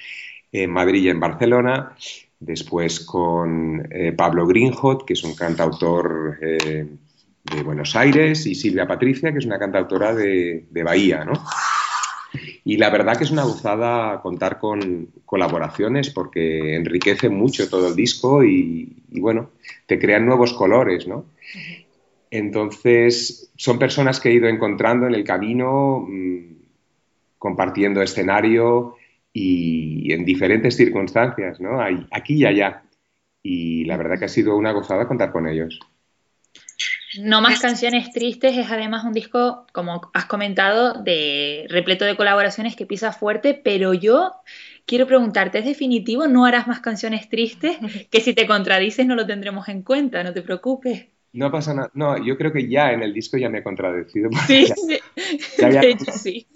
en 0.51 0.71
Madrid 0.71 1.03
y 1.03 1.11
en 1.11 1.21
Barcelona. 1.21 1.95
Después 2.41 3.01
con 3.01 3.87
eh, 3.91 4.13
Pablo 4.13 4.47
Greenhot, 4.47 5.05
que 5.05 5.13
es 5.13 5.23
un 5.23 5.35
cantautor 5.35 6.39
eh, 6.41 6.87
de 7.55 7.63
Buenos 7.63 7.95
Aires, 7.97 8.47
y 8.47 8.55
Silvia 8.55 8.87
Patricia, 8.87 9.33
que 9.33 9.39
es 9.39 9.47
una 9.47 9.59
cantautora 9.59 10.15
de, 10.15 10.67
Bahía, 10.85 11.25
¿no? 11.25 11.33
Y 12.65 12.77
la 12.77 12.91
verdad 12.91 13.17
que 13.17 13.25
es 13.25 13.31
una 13.31 13.45
gozada 13.45 14.21
contar 14.21 14.59
con 14.59 15.09
colaboraciones 15.25 16.11
porque 16.11 16.75
enriquece 16.75 17.29
mucho 17.29 17.69
todo 17.71 17.89
el 17.89 17.97
disco 17.97 18.45
y, 18.45 19.05
bueno, 19.09 19.51
te 19.87 19.99
crean 19.99 20.27
nuevos 20.27 20.53
colores, 20.53 21.07
¿no? 21.07 21.27
Entonces, 22.31 23.51
son 23.57 23.79
personas 23.79 24.21
que 24.21 24.29
he 24.29 24.35
ido 24.35 24.49
encontrando 24.49 25.07
en 25.07 25.15
el 25.15 25.25
camino, 25.25 26.05
mm, 26.07 26.57
compartiendo 27.39 28.03
escenario 28.03 28.97
y 29.33 30.13
en 30.13 30.25
diferentes 30.25 30.77
circunstancias, 30.77 31.61
¿no? 31.61 31.81
Aquí 32.11 32.35
y 32.35 32.47
allá. 32.47 32.83
Y 33.43 33.85
la 33.85 33.97
verdad 33.97 34.19
que 34.19 34.25
ha 34.25 34.29
sido 34.29 34.57
una 34.57 34.73
gozada 34.73 35.07
contar 35.07 35.31
con 35.31 35.47
ellos. 35.47 35.79
No 37.21 37.41
más 37.41 37.61
canciones 37.61 38.11
tristes 38.13 38.57
es 38.57 38.71
además 38.71 39.05
un 39.05 39.13
disco, 39.13 39.67
como 39.73 40.11
has 40.15 40.27
comentado, 40.27 41.03
de 41.03 41.67
repleto 41.69 42.05
de 42.05 42.17
colaboraciones 42.17 42.77
que 42.77 42.87
pisa 42.87 43.13
fuerte, 43.13 43.55
pero 43.55 43.95
yo 43.95 44.33
quiero 44.87 45.07
preguntarte, 45.07 45.59
¿es 45.59 45.65
definitivo? 45.65 46.27
¿No 46.27 46.45
harás 46.45 46.67
más 46.67 46.81
canciones 46.81 47.29
tristes? 47.29 47.79
Que 48.11 48.21
si 48.21 48.35
te 48.35 48.47
contradices 48.47 49.07
no 49.07 49.15
lo 49.15 49.27
tendremos 49.27 49.69
en 49.69 49.83
cuenta, 49.83 50.23
no 50.23 50.33
te 50.33 50.43
preocupes. 50.43 51.07
No 51.33 51.51
pasa 51.51 51.75
nada. 51.75 51.91
No, 51.95 52.17
yo 52.25 52.39
creo 52.39 52.53
que 52.53 52.69
ya 52.69 52.93
en 52.93 53.03
el 53.03 53.13
disco 53.13 53.37
ya 53.37 53.51
me 53.51 53.59
he 53.59 53.63
contradecido. 53.63 54.31
Sí, 54.47 54.67
de 55.59 55.91
hecho 55.91 56.13
sí. 56.13 56.47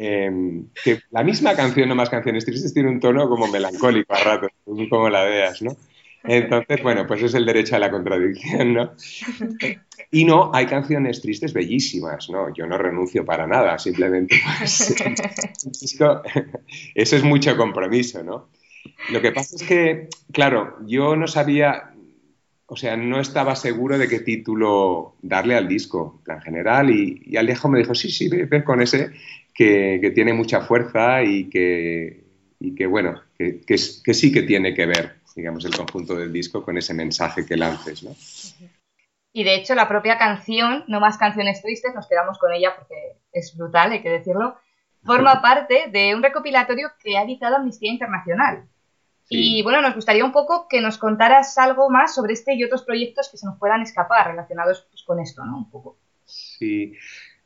Em, 0.00 0.68
que 0.84 1.00
la 1.10 1.24
misma 1.24 1.56
canción, 1.56 1.88
no 1.88 1.96
más 1.96 2.08
canciones 2.08 2.44
tristes, 2.44 2.72
tiene 2.72 2.88
un 2.88 3.00
tono 3.00 3.28
como 3.28 3.48
melancólico 3.48 4.14
a 4.14 4.22
ratos, 4.22 4.50
como 4.88 5.08
la 5.10 5.24
veas, 5.24 5.60
¿no? 5.60 5.76
Entonces, 6.24 6.82
bueno, 6.82 7.06
pues 7.06 7.22
es 7.22 7.34
el 7.34 7.46
derecho 7.46 7.76
a 7.76 7.78
la 7.78 7.90
contradicción, 7.90 8.74
¿no? 8.74 8.92
Y 10.10 10.24
no, 10.24 10.50
hay 10.54 10.66
canciones 10.66 11.20
tristes 11.20 11.52
bellísimas, 11.52 12.30
¿no? 12.30 12.52
Yo 12.54 12.66
no 12.66 12.78
renuncio 12.78 13.24
para 13.24 13.46
nada, 13.46 13.78
simplemente 13.78 14.40
pues, 14.58 14.96
eso 16.94 17.16
es 17.16 17.22
mucho 17.24 17.56
compromiso, 17.56 18.22
¿no? 18.22 18.48
Lo 19.10 19.20
que 19.20 19.32
pasa 19.32 19.56
es 19.56 19.62
que, 19.62 20.08
claro, 20.32 20.76
yo 20.86 21.14
no 21.16 21.26
sabía, 21.26 21.90
o 22.66 22.76
sea, 22.76 22.96
no 22.96 23.20
estaba 23.20 23.54
seguro 23.54 23.98
de 23.98 24.08
qué 24.08 24.20
título 24.20 25.16
darle 25.22 25.56
al 25.56 25.68
disco, 25.68 26.22
en 26.26 26.40
general, 26.40 26.90
y, 26.90 27.36
Alejo 27.36 27.68
me 27.68 27.78
dijo, 27.78 27.94
sí, 27.94 28.10
sí, 28.10 28.28
ve 28.28 28.64
con 28.64 28.80
ese, 28.80 29.10
que, 29.54 30.12
tiene 30.14 30.32
mucha 30.32 30.62
fuerza 30.62 31.22
y 31.22 31.50
que, 31.50 32.24
que 32.76 32.86
bueno, 32.86 33.20
que, 33.36 33.78
sí 33.78 34.32
que 34.32 34.42
tiene 34.42 34.74
que 34.74 34.86
ver, 34.86 35.16
digamos, 35.38 35.64
el 35.64 35.76
conjunto 35.76 36.16
del 36.16 36.32
disco 36.32 36.64
con 36.64 36.76
ese 36.78 36.92
mensaje 36.94 37.46
que 37.46 37.56
lances, 37.56 38.02
¿no? 38.02 38.10
Y 39.32 39.44
de 39.44 39.54
hecho, 39.54 39.76
la 39.76 39.86
propia 39.86 40.18
canción, 40.18 40.84
No 40.88 40.98
más 40.98 41.16
canciones 41.16 41.62
tristes, 41.62 41.94
nos 41.94 42.08
quedamos 42.08 42.38
con 42.38 42.52
ella 42.52 42.74
porque 42.76 43.18
es 43.32 43.56
brutal, 43.56 43.92
hay 43.92 44.02
que 44.02 44.10
decirlo, 44.10 44.56
forma 45.04 45.40
parte 45.40 45.90
de 45.92 46.12
un 46.16 46.24
recopilatorio 46.24 46.90
que 47.00 47.16
ha 47.16 47.22
editado 47.22 47.54
Amnistía 47.54 47.92
Internacional. 47.92 48.64
Y 49.28 49.62
bueno, 49.62 49.80
nos 49.80 49.94
gustaría 49.94 50.24
un 50.24 50.32
poco 50.32 50.66
que 50.68 50.80
nos 50.80 50.98
contaras 50.98 51.56
algo 51.56 51.88
más 51.88 52.16
sobre 52.16 52.32
este 52.32 52.54
y 52.54 52.64
otros 52.64 52.82
proyectos 52.82 53.28
que 53.28 53.36
se 53.36 53.46
nos 53.46 53.58
puedan 53.58 53.82
escapar 53.82 54.26
relacionados 54.26 54.88
pues, 54.90 55.04
con 55.04 55.20
esto, 55.20 55.44
¿no? 55.44 55.58
Un 55.58 55.70
poco. 55.70 55.98
Sí, 56.24 56.94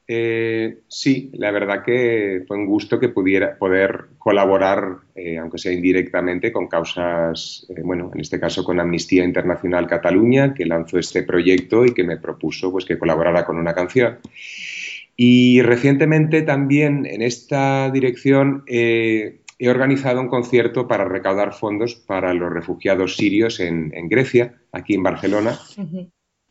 eh, 0.06 0.80
sí, 0.88 1.30
la 1.35 1.50
verdad 1.50 1.85
que 1.85 2.42
fue 2.47 2.56
un 2.56 2.66
gusto 2.66 2.99
que 2.99 3.09
pudiera 3.09 3.56
poder 3.56 4.06
colaborar, 4.18 4.99
eh, 5.14 5.38
aunque 5.38 5.59
sea 5.59 5.73
indirectamente, 5.73 6.52
con 6.52 6.66
causas, 6.66 7.66
eh, 7.68 7.82
bueno, 7.82 8.11
en 8.12 8.21
este 8.21 8.40
caso 8.40 8.64
con 8.64 8.80
Amnistía 8.80 9.25
Internacional 9.25 9.87
Cataluña, 9.87 10.54
que 10.54 10.66
lanzó 10.66 10.99
este 10.99 11.23
proyecto 11.23 11.85
y 11.85 11.94
que 11.94 12.04
me 12.04 12.16
propuso 12.16 12.73
pues, 12.73 12.85
que 12.85 12.99
colaborara 12.99 13.44
con 13.44 13.59
una 13.59 13.75
canción. 13.75 14.18
Y 15.16 15.62
recientemente 15.62 16.42
también 16.42 17.06
en 17.06 17.23
esta 17.23 17.90
dirección 17.90 18.64
he 18.66 19.38
organizado 19.68 20.21
un 20.21 20.28
concierto 20.28 20.88
para 20.88 21.04
recaudar 21.04 21.52
fondos 21.52 21.94
para 21.94 22.35
los 22.35 22.52
refugiados 22.52 23.14
sirios 23.16 23.61
en, 23.61 23.90
Grecia, 24.09 24.61
aquí 24.73 24.94
en 24.94 25.02
Barcelona 25.02 25.59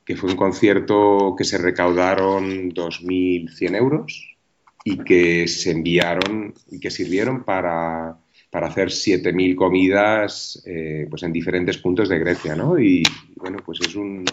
que 0.05 0.15
fue 0.15 0.31
un 0.31 0.37
concierto 0.37 1.35
que 1.37 1.43
se 1.43 1.57
recaudaron 1.57 2.71
2.100 2.71 3.75
euros 3.75 4.35
y 4.83 4.97
que 4.97 5.47
se 5.47 5.71
enviaron 5.71 6.53
y 6.69 6.79
que 6.79 6.89
sirvieron 6.89 7.43
para, 7.43 8.17
para 8.49 8.67
hacer 8.67 8.89
7.000 8.89 9.55
comidas 9.55 10.61
eh, 10.65 11.07
pues 11.09 11.23
en 11.23 11.31
diferentes 11.31 11.77
puntos 11.77 12.09
de 12.09 12.19
Grecia, 12.19 12.55
¿no? 12.55 12.79
Y 12.79 13.03
bueno, 13.35 13.59
pues 13.65 13.79
es 13.81 13.95
un, 13.95 14.25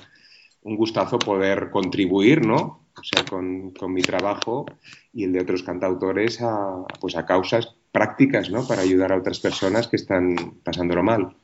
un 0.63 0.77
gustazo 0.77 1.19
poder 1.19 1.71
contribuir, 1.71 2.45
¿no? 2.45 2.89
Sea, 3.01 3.25
con, 3.25 3.71
con, 3.71 3.93
mi 3.93 4.03
trabajo 4.03 4.67
y 5.13 5.23
el 5.23 5.33
de 5.33 5.41
otros 5.41 5.63
cantautores 5.63 6.43
a, 6.43 6.85
pues 7.01 7.17
a 7.17 7.25
causas 7.25 7.77
prácticas, 7.93 8.51
¿no? 8.51 8.67
Para 8.67 8.83
ayudar 8.83 9.13
a 9.13 9.19
otras 9.19 9.39
personas 9.39 9.87
que 9.87 9.97
están 9.97 10.35
pasándolo 10.65 11.05
mal. 11.05 11.37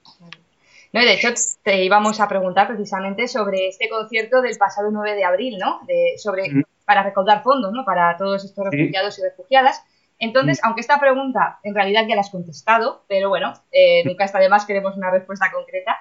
No, 0.94 1.00
de 1.00 1.14
hecho, 1.14 1.28
te 1.64 1.82
íbamos 1.82 2.20
a 2.20 2.28
preguntar 2.28 2.68
precisamente 2.68 3.26
sobre 3.26 3.66
este 3.66 3.88
concierto 3.88 4.40
del 4.40 4.56
pasado 4.56 4.92
9 4.92 5.16
de 5.16 5.24
abril, 5.24 5.58
¿no? 5.58 5.80
De, 5.88 6.14
sobre, 6.18 6.64
Para 6.84 7.02
recaudar 7.02 7.42
fondos, 7.42 7.72
¿no? 7.72 7.84
Para 7.84 8.16
todos 8.16 8.44
estos 8.44 8.64
refugiados 8.70 9.18
y 9.18 9.22
refugiadas. 9.22 9.82
Entonces, 10.20 10.60
aunque 10.62 10.82
esta 10.82 11.00
pregunta 11.00 11.58
en 11.64 11.74
realidad 11.74 12.04
ya 12.08 12.14
la 12.14 12.20
has 12.20 12.30
contestado, 12.30 13.04
pero 13.08 13.28
bueno, 13.28 13.54
eh, 13.72 14.04
nunca 14.04 14.24
está 14.24 14.38
de 14.38 14.48
más, 14.48 14.66
queremos 14.66 14.96
una 14.96 15.10
respuesta 15.10 15.50
concreta. 15.52 15.98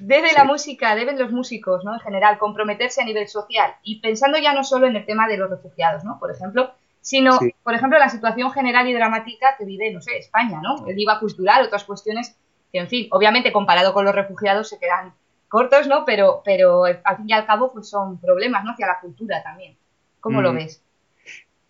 ¿Debe 0.00 0.32
la 0.32 0.44
música, 0.44 0.94
deben 0.94 1.18
los 1.18 1.32
músicos, 1.32 1.84
¿no? 1.84 1.94
En 1.94 2.00
general, 2.00 2.38
comprometerse 2.38 3.02
a 3.02 3.04
nivel 3.04 3.26
social 3.26 3.74
y 3.82 4.00
pensando 4.00 4.38
ya 4.38 4.54
no 4.54 4.62
solo 4.62 4.86
en 4.86 4.94
el 4.94 5.04
tema 5.06 5.26
de 5.26 5.38
los 5.38 5.50
refugiados, 5.50 6.04
¿no? 6.04 6.20
Por 6.20 6.30
ejemplo, 6.30 6.72
sino, 7.00 7.40
por 7.64 7.74
ejemplo, 7.74 7.98
la 7.98 8.08
situación 8.08 8.52
general 8.52 8.86
y 8.86 8.92
dramática 8.92 9.56
que 9.58 9.64
vive, 9.64 9.90
no 9.90 10.00
sé, 10.00 10.18
España, 10.18 10.60
¿no? 10.62 10.86
El 10.86 10.96
IVA 11.00 11.18
cultural, 11.18 11.64
otras 11.64 11.82
cuestiones 11.82 12.36
que 12.74 12.80
en 12.80 12.88
fin, 12.88 13.06
obviamente 13.12 13.52
comparado 13.52 13.94
con 13.94 14.04
los 14.04 14.14
refugiados 14.14 14.68
se 14.68 14.80
quedan 14.80 15.14
cortos, 15.48 15.86
¿no? 15.86 16.04
Pero, 16.04 16.42
pero 16.44 16.84
al 16.84 17.16
fin 17.16 17.28
y 17.28 17.32
al 17.32 17.46
cabo 17.46 17.72
pues 17.72 17.88
son 17.88 18.20
problemas, 18.20 18.64
¿no? 18.64 18.72
Hacia 18.72 18.88
la 18.88 18.98
cultura 19.00 19.40
también. 19.44 19.76
¿Cómo 20.18 20.42
lo 20.42 20.52
mm. 20.52 20.56
ves? 20.56 20.82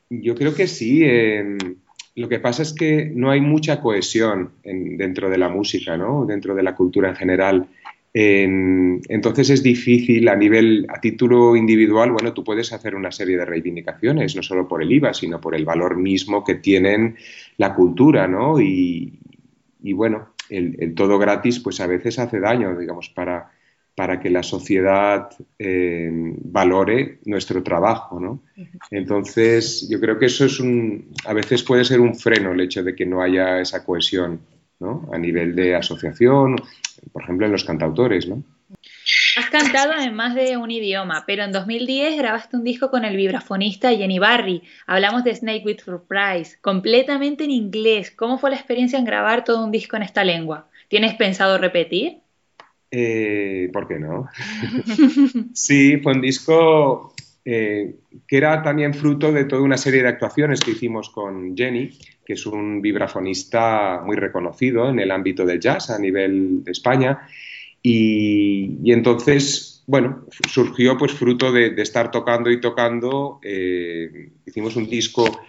yo 0.09 0.35
creo 0.35 0.55
que 0.55 0.67
sí. 0.67 1.05
Em, 1.05 1.59
lo 2.17 2.29
que 2.29 2.39
pasa 2.39 2.63
es 2.63 2.73
que 2.73 3.11
no 3.15 3.31
hay 3.31 3.41
mucha 3.41 3.81
cohesión 3.81 4.53
dentro 4.63 5.29
de 5.29 5.37
la 5.37 5.49
música, 5.49 5.97
¿no? 5.97 6.25
Dentro 6.25 6.55
de 6.55 6.63
la 6.63 6.75
cultura 6.75 7.11
en 7.11 7.17
general. 7.17 7.69
entonces 8.17 9.51
es 9.51 9.63
difícil 9.63 10.29
a 10.29 10.37
nivel, 10.37 10.87
a 10.89 11.01
título 11.01 11.57
individual, 11.57 12.13
bueno, 12.13 12.33
tú 12.33 12.45
puedes 12.45 12.73
hacer 12.73 12.95
una 12.95 13.11
serie 13.11 13.37
de 13.37 13.45
reivindicaciones, 13.45 14.37
no 14.37 14.43
solo 14.43 14.69
por 14.69 14.83
el 14.83 14.93
IVA, 14.93 15.13
sino 15.13 15.41
por 15.41 15.57
el 15.57 15.65
valor 15.65 15.97
mismo 15.97 16.45
que 16.45 16.55
tienen 16.55 17.17
la 17.57 17.75
cultura, 17.75 18.29
¿no? 18.29 18.61
Y, 18.61 19.19
bueno, 19.93 20.34
el, 20.49 20.95
todo 20.95 21.19
gratis, 21.19 21.61
pues 21.61 21.81
a 21.81 21.87
veces 21.87 22.19
hace 22.19 22.41
daño, 22.41 22.77
digamos, 22.77 23.09
para, 23.09 23.51
para 23.95 24.21
que 24.21 24.31
la 24.31 24.43
sociedad 24.43 25.31
eh, 25.59 26.11
valore 26.13 27.19
nuestro 27.25 27.63
trabajo, 27.63 28.21
¿no? 28.21 28.43
Entonces, 28.91 29.89
yo 29.89 30.01
creo 30.01 30.19
que 30.19 30.27
eso 30.27 30.45
es 30.45 30.61
un, 30.61 31.13
a 31.25 31.33
veces 31.33 31.63
puede 31.63 31.85
ser 31.85 32.01
un 32.01 32.15
freno 32.15 32.53
el 32.53 32.61
hecho 32.61 32.83
de 32.83 32.95
que 32.95 33.07
no 33.07 33.23
haya 33.23 33.61
esa 33.61 33.85
cohesión, 33.85 34.41
¿no? 34.81 35.09
A 35.13 35.19
nivel 35.19 35.55
de 35.55 35.75
asociación, 35.75 36.57
por 37.13 37.23
ejemplo, 37.23 37.47
en 37.47 37.53
los 37.53 37.65
cantautores, 37.65 38.29
¿no? 38.29 38.43
Has 39.37 39.51
cantado 39.51 39.93
en 40.01 40.15
más 40.15 40.35
de 40.35 40.57
un 40.57 40.71
idioma, 40.71 41.25
pero 41.27 41.43
en 41.43 41.51
2010 41.51 42.17
grabaste 42.19 42.57
un 42.57 42.63
disco 42.63 42.91
con 42.91 43.05
el 43.05 43.17
vibrafonista 43.17 43.91
Jenny 43.91 44.21
Barry. 44.21 44.63
Hablamos 44.87 45.25
de 45.25 45.35
Snake 45.35 45.65
with 45.65 45.81
Surprise, 45.85 46.57
completamente 46.61 47.43
en 47.45 47.51
inglés. 47.51 48.13
¿Cómo 48.13 48.39
fue 48.39 48.51
la 48.51 48.57
experiencia 48.57 48.99
en 48.99 49.05
grabar 49.05 49.45
todo 49.45 49.65
un 49.65 49.73
disco 49.73 49.97
en 49.97 50.05
esta 50.05 50.23
lengua? 50.23 50.69
¿Tienes 50.89 51.15
pensado 51.15 51.59
repetir? 51.59 52.19
Eh, 52.93 53.71
¿Por 53.73 53.89
qué 53.89 53.99
no? 53.99 54.29
sí, 55.53 55.97
fue 55.99 56.13
un 56.13 56.21
disco 56.21 57.13
eh, 57.45 57.97
que 58.29 58.37
era 58.37 58.63
también 58.63 58.95
fruto 58.95 59.33
de 59.33 59.47
toda 59.47 59.63
una 59.63 59.77
serie 59.77 60.03
de 60.03 60.09
actuaciones 60.09 60.61
que 60.61 60.71
hicimos 60.71 61.11
con 61.11 61.57
Jenny, 61.57 61.91
que 62.25 62.35
es 62.35 62.47
un 62.47 62.81
vibrafonista 62.81 64.01
muy 64.05 64.15
reconocido 64.15 64.89
en 64.91 65.01
el 65.01 65.11
ámbito 65.11 65.45
del 65.45 65.59
jazz 65.59 65.91
a 65.91 65.99
nivel 65.99 66.63
de 66.63 66.71
España. 66.71 67.27
Y, 67.87 68.91
entonces, 68.91 69.85
bueno, 69.87 70.25
surgió 70.49 70.97
pues 70.97 71.13
fruto 71.13 71.53
de, 71.53 71.75
estar 71.83 72.11
tocando 72.11 72.51
y 72.51 72.59
tocando. 72.59 73.41
Eh, 73.43 74.31
hicimos 74.47 74.75
un 74.77 74.89
disco 74.89 75.43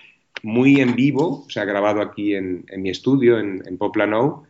muy 0.44 0.82
en 0.82 0.96
vivo, 0.96 1.46
o 1.48 1.50
sea, 1.50 1.64
grabado 1.64 2.02
aquí 2.02 2.36
en, 2.36 2.66
mi 2.78 2.90
estudio, 2.90 3.40
en, 3.40 3.64
en 3.66 3.78
Poplano, 3.78 4.46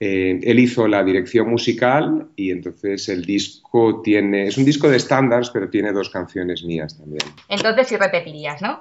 eh, 0.00 0.38
él 0.44 0.60
hizo 0.60 0.86
la 0.86 1.02
dirección 1.02 1.50
musical 1.50 2.28
y 2.36 2.52
entonces 2.52 3.08
el 3.08 3.24
disco 3.24 4.00
tiene, 4.00 4.46
es 4.46 4.56
un 4.56 4.64
disco 4.64 4.88
de 4.88 4.96
estándares, 4.96 5.50
pero 5.50 5.68
tiene 5.68 5.92
dos 5.92 6.08
canciones 6.08 6.62
mías 6.62 6.96
también. 6.96 7.24
Entonces 7.48 7.88
sí 7.88 7.96
repetirías, 7.96 8.62
¿no? 8.62 8.80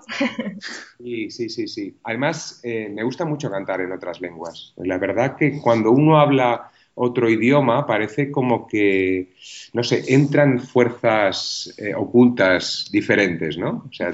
sí, 1.03 1.31
sí, 1.31 1.49
sí, 1.49 1.67
sí. 1.67 1.97
Además, 2.03 2.59
eh, 2.63 2.89
me 2.93 3.03
gusta 3.03 3.25
mucho 3.25 3.49
cantar 3.49 3.81
en 3.81 3.91
otras 3.91 4.21
lenguas. 4.21 4.73
La 4.77 4.99
verdad 4.99 5.35
que 5.35 5.59
cuando 5.59 5.89
uno 5.89 6.19
habla 6.19 6.69
otro 6.97 7.29
idioma 7.29 7.87
parece 7.87 8.31
como 8.31 8.67
que, 8.67 9.33
no 9.73 9.83
sé, 9.83 10.03
entran 10.13 10.59
fuerzas 10.59 11.73
eh, 11.77 11.93
ocultas 11.95 12.89
diferentes, 12.91 13.57
¿no? 13.57 13.85
O 13.89 13.93
sea, 13.93 14.11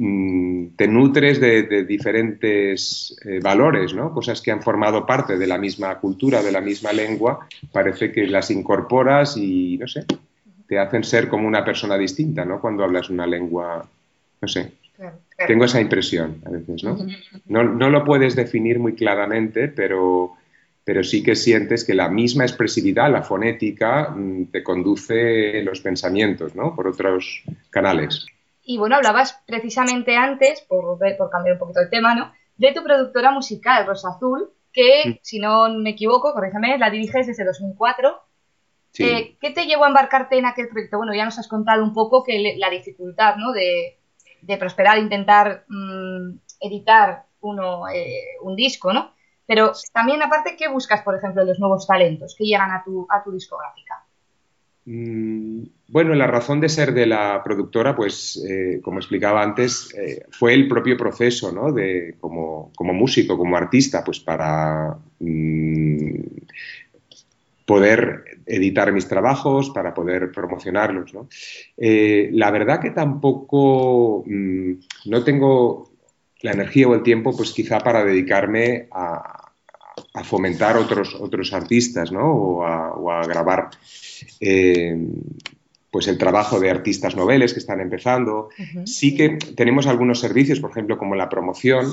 Mm, 0.00 0.76
te 0.76 0.86
nutres 0.86 1.40
de, 1.40 1.84
diferentes 1.84 3.16
eh, 3.24 3.40
valores, 3.42 3.94
¿no? 3.94 4.14
cosas 4.14 4.40
que 4.40 4.52
han 4.52 4.62
formado 4.62 5.04
parte 5.04 5.36
de 5.36 5.46
la 5.48 5.58
misma 5.58 5.98
cultura, 5.98 6.40
de 6.40 6.52
la 6.52 6.60
misma 6.60 6.92
lengua, 6.92 7.48
parece 7.72 8.12
que 8.12 8.28
las 8.28 8.52
incorporas 8.52 9.36
y, 9.36 9.76
no 9.76 9.88
sé, 9.88 10.04
te 10.68 10.78
hacen 10.78 11.02
ser 11.02 11.28
como 11.28 11.48
una 11.48 11.64
persona 11.64 11.98
distinta 11.98 12.44
¿no? 12.44 12.60
cuando 12.60 12.84
hablas 12.84 13.10
una 13.10 13.26
lengua, 13.26 13.84
no 14.40 14.48
sé. 14.48 14.70
Tengo 15.48 15.64
esa 15.64 15.80
impresión 15.80 16.42
a 16.46 16.50
veces, 16.50 16.84
¿no? 16.84 16.96
¿no? 17.46 17.64
No 17.64 17.90
lo 17.90 18.04
puedes 18.04 18.36
definir 18.36 18.78
muy 18.78 18.94
claramente, 18.94 19.66
pero, 19.66 20.34
pero 20.88 21.04
sí 21.04 21.22
que 21.22 21.36
sientes 21.36 21.84
que 21.84 21.92
la 21.92 22.08
misma 22.08 22.44
expresividad, 22.44 23.12
la 23.12 23.22
fonética, 23.22 24.08
mm, 24.08 24.46
te 24.46 24.62
conduce 24.62 25.62
los 25.62 25.82
pensamientos, 25.82 26.54
¿no? 26.54 26.74
Por 26.74 26.86
otros 26.88 27.42
canales. 27.68 28.24
Y 28.62 28.78
bueno, 28.78 28.96
hablabas 28.96 29.38
precisamente 29.46 30.16
antes, 30.16 30.62
por, 30.62 30.98
por 30.98 31.28
cambiar 31.28 31.56
un 31.56 31.58
poquito 31.58 31.80
el 31.82 31.90
tema, 31.90 32.14
¿no? 32.14 32.32
De 32.56 32.72
tu 32.72 32.82
productora 32.82 33.30
musical, 33.32 33.84
Rosa 33.84 34.08
Azul, 34.16 34.48
que, 34.72 35.02
mm. 35.04 35.18
si 35.20 35.38
no 35.38 35.68
me 35.68 35.90
equivoco, 35.90 36.32
corrígeme, 36.32 36.78
la 36.78 36.88
diriges 36.88 37.26
desde 37.26 37.44
2004. 37.44 38.22
Eh, 39.00 39.36
¿Qué 39.38 39.50
te 39.50 39.66
llevó 39.66 39.84
a 39.84 39.88
embarcarte 39.88 40.38
en 40.38 40.46
aquel 40.46 40.68
proyecto? 40.68 40.96
Bueno, 40.96 41.14
ya 41.14 41.26
nos 41.26 41.38
has 41.38 41.48
contado 41.48 41.84
un 41.84 41.92
poco 41.92 42.24
que 42.24 42.56
la 42.56 42.70
dificultad, 42.70 43.36
¿no? 43.36 43.52
De, 43.52 43.98
prosperar, 44.58 44.96
intentar 44.96 45.66
mm, 45.68 46.30
editar 46.60 47.26
uno, 47.40 47.90
eh, 47.90 48.38
un 48.40 48.56
disco, 48.56 48.94
¿no? 48.94 49.17
Pero 49.48 49.72
también, 49.94 50.22
aparte, 50.22 50.56
¿qué 50.58 50.68
buscas, 50.68 51.02
por 51.02 51.16
ejemplo, 51.16 51.42
los 51.42 51.58
nuevos 51.58 51.86
talentos 51.86 52.36
que 52.36 52.44
llegan 52.44 52.70
a 52.70 52.84
tu, 52.84 53.06
a 53.08 53.24
tu 53.24 53.32
discográfica? 53.32 54.04
Mm, 54.84 55.62
bueno, 55.88 56.14
la 56.14 56.26
razón 56.26 56.60
de 56.60 56.68
ser 56.68 56.92
de 56.92 57.06
la 57.06 57.42
productora, 57.42 57.96
pues, 57.96 58.44
eh, 58.46 58.80
como 58.82 58.98
explicaba 58.98 59.42
antes, 59.42 59.94
eh, 59.94 60.26
fue 60.30 60.52
el 60.52 60.68
propio 60.68 60.98
proceso, 60.98 61.50
¿no? 61.50 61.72
De, 61.72 62.16
como, 62.20 62.72
músico, 62.78 63.38
como 63.38 63.56
artista, 63.56 64.04
pues 64.04 64.20
para 64.20 64.98
mm, 65.18 66.20
poder 67.64 68.24
editar 68.44 68.92
mis 68.92 69.08
trabajos, 69.08 69.70
para 69.70 69.94
poder 69.94 70.30
promocionarlos, 70.30 71.14
¿no? 71.14 71.26
Eh, 71.78 72.28
la 72.34 72.50
verdad 72.50 72.80
que 72.80 72.90
tampoco 72.90 74.24
mm, 74.26 74.72
no 75.06 75.24
tengo 75.24 75.88
la 76.40 76.52
energía 76.52 76.88
o 76.88 76.94
el 76.94 77.02
tiempo, 77.02 77.36
pues 77.36 77.52
quizá 77.52 77.78
para 77.78 78.04
dedicarme 78.04 78.88
a, 78.92 79.44
fomentar 80.24 80.76
otros, 80.76 81.14
otros 81.14 81.52
artistas, 81.52 82.10
¿no? 82.12 82.32
O 82.32 82.64
a, 82.64 83.22
grabar 83.26 83.70
pues 85.90 86.06
el 86.06 86.18
trabajo 86.18 86.60
de 86.60 86.70
artistas 86.70 87.16
noveles 87.16 87.52
que 87.52 87.60
están 87.60 87.80
empezando. 87.80 88.48
Sí 88.84 89.14
que 89.14 89.30
tenemos 89.56 89.86
algunos 89.86 90.20
servicios, 90.20 90.60
por 90.60 90.70
ejemplo, 90.70 90.98
como 90.98 91.14
la 91.14 91.28
promoción, 91.28 91.86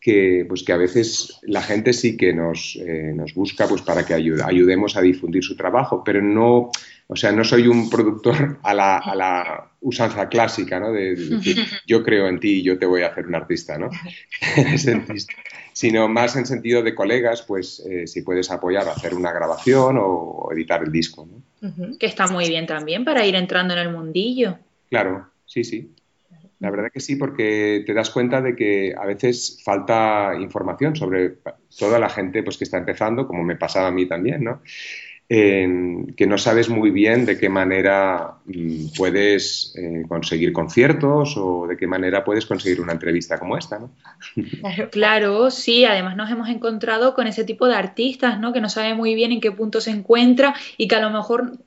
que, 0.00 0.46
pues 0.48 0.62
que 0.62 0.72
a 0.72 0.78
veces 0.78 1.38
la 1.42 1.62
gente 1.62 1.92
sí 1.92 2.16
que 2.16 2.32
nos, 2.32 2.76
eh, 2.80 3.12
nos 3.14 3.34
busca 3.34 3.68
pues 3.68 3.82
para 3.82 4.06
que 4.06 4.14
ayudemos 4.14 4.96
a 4.96 5.02
difundir 5.02 5.44
su 5.44 5.56
trabajo, 5.56 6.02
pero 6.02 6.22
no, 6.22 6.70
o 7.06 7.16
sea, 7.16 7.32
no 7.32 7.44
soy 7.44 7.66
un 7.66 7.90
productor 7.90 8.58
a 8.62 8.72
la, 8.72 8.96
a 8.96 9.14
la 9.14 9.70
usanza 9.80 10.28
clásica, 10.28 10.80
¿no? 10.80 10.92
De, 10.92 11.16
yo 11.86 12.02
creo 12.02 12.28
en 12.28 12.40
ti 12.40 12.60
y 12.60 12.62
yo 12.62 12.78
te 12.78 12.86
voy 12.86 13.02
a 13.02 13.08
hacer 13.08 13.26
un 13.26 13.34
artista, 13.34 13.78
¿no? 13.78 13.90
Sino 15.72 16.08
más 16.08 16.36
en 16.36 16.46
sentido 16.46 16.82
de 16.82 16.94
colegas, 16.94 17.42
pues 17.42 17.80
eh, 17.88 18.06
si 18.06 18.22
puedes 18.22 18.50
apoyar 18.50 18.88
a 18.88 18.92
hacer 18.92 19.14
una 19.14 19.32
grabación 19.32 19.96
o, 19.98 20.48
editar 20.52 20.82
el 20.82 20.90
disco, 20.90 21.28
¿no? 21.30 21.98
Que 21.98 22.06
está 22.06 22.26
muy 22.26 22.48
bien 22.48 22.66
también 22.66 23.04
para 23.04 23.26
ir 23.26 23.34
entrando 23.34 23.74
en 23.74 23.80
el 23.80 23.92
mundillo. 23.92 24.58
Claro, 24.88 25.28
sí, 25.46 25.62
sí. 25.62 25.92
La 26.60 26.70
verdad 26.70 26.90
que 26.92 27.00
sí, 27.00 27.16
porque 27.16 27.82
te 27.86 27.94
das 27.94 28.10
cuenta 28.10 28.40
de 28.42 28.54
que 28.54 28.94
a 28.96 29.06
veces 29.06 29.60
falta 29.64 30.34
información 30.38 30.94
sobre 30.94 31.38
toda 31.78 31.98
la 31.98 32.10
gente 32.10 32.42
pues, 32.42 32.58
que 32.58 32.64
está 32.64 32.78
empezando, 32.78 33.26
como 33.26 33.42
me 33.42 33.56
pasaba 33.56 33.88
a 33.88 33.92
mí 33.92 34.06
también, 34.06 34.44
¿no? 34.44 34.60
que 35.30 36.26
no 36.26 36.38
sabes 36.38 36.68
muy 36.68 36.90
bien 36.90 37.24
de 37.24 37.38
qué 37.38 37.48
manera 37.48 38.38
mm, 38.46 38.86
puedes 38.96 39.72
eh, 39.76 40.02
conseguir 40.08 40.52
conciertos 40.52 41.36
o 41.36 41.68
de 41.68 41.76
qué 41.76 41.86
manera 41.86 42.24
puedes 42.24 42.46
conseguir 42.46 42.80
una 42.80 42.94
entrevista 42.94 43.38
como 43.38 43.56
esta, 43.56 43.78
¿no? 43.78 43.92
Claro, 44.90 45.52
sí, 45.52 45.84
además 45.84 46.16
nos 46.16 46.32
hemos 46.32 46.48
encontrado 46.48 47.14
con 47.14 47.28
ese 47.28 47.44
tipo 47.44 47.68
de 47.68 47.76
artistas, 47.76 48.40
¿no? 48.40 48.52
Que 48.52 48.60
no 48.60 48.68
sabe 48.68 48.94
muy 48.94 49.14
bien 49.14 49.30
en 49.30 49.40
qué 49.40 49.52
punto 49.52 49.80
se 49.80 49.92
encuentra 49.92 50.52
y 50.76 50.88
que 50.88 50.96
a 50.96 51.00
lo 51.00 51.10
mejor 51.10 51.58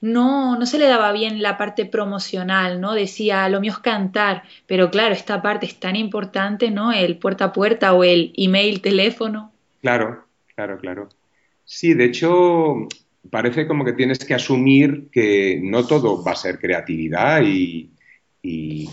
no, 0.00 0.58
no 0.58 0.66
se 0.66 0.78
le 0.78 0.86
daba 0.86 1.12
bien 1.12 1.42
la 1.42 1.56
parte 1.56 1.86
promocional, 1.86 2.80
¿no? 2.80 2.94
Decía, 2.94 3.48
lo 3.48 3.60
mío 3.60 3.72
es 3.72 3.78
cantar, 3.78 4.42
pero 4.66 4.90
claro, 4.90 5.14
esta 5.14 5.42
parte 5.42 5.66
es 5.66 5.78
tan 5.78 5.96
importante, 5.96 6.70
¿no? 6.70 6.92
El 6.92 7.18
puerta 7.18 7.46
a 7.46 7.52
puerta 7.52 7.92
o 7.94 8.04
el 8.04 8.32
email, 8.36 8.80
teléfono. 8.80 9.52
Claro, 9.80 10.26
claro, 10.54 10.78
claro. 10.78 11.08
Sí, 11.64 11.94
de 11.94 12.04
hecho, 12.04 12.88
parece 13.30 13.66
como 13.66 13.84
que 13.84 13.92
tienes 13.92 14.18
que 14.18 14.34
asumir 14.34 15.08
que 15.10 15.60
no 15.62 15.86
todo 15.86 16.22
va 16.22 16.32
a 16.32 16.36
ser 16.36 16.58
creatividad 16.58 17.42
y, 17.42 17.88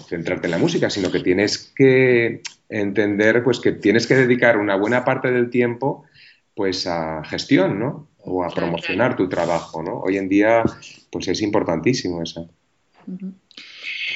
centrarte 0.08 0.46
en 0.46 0.52
la 0.52 0.58
música, 0.60 0.92
sino 0.92 1.12
que 1.12 1.22
tienes 1.22 1.74
que 1.76 2.42
entender 2.70 3.44
pues 3.44 3.60
que 3.60 3.72
tienes 3.72 4.06
que 4.06 4.14
dedicar 4.14 4.58
una 4.58 4.76
buena 4.76 5.04
parte 5.04 5.32
del 5.32 5.50
tiempo 5.50 6.06
pues 6.54 6.86
a 6.86 7.24
gestión, 7.24 7.80
¿no? 7.80 8.09
O 8.24 8.44
a 8.44 8.50
promocionar 8.50 9.16
tu 9.16 9.30
trabajo, 9.30 9.82
¿no? 9.82 10.00
Hoy 10.00 10.18
en 10.18 10.28
día 10.28 10.64
pues 11.12 11.28
es 11.28 11.42
importantísimo 11.42 12.22
eso. 12.22 12.50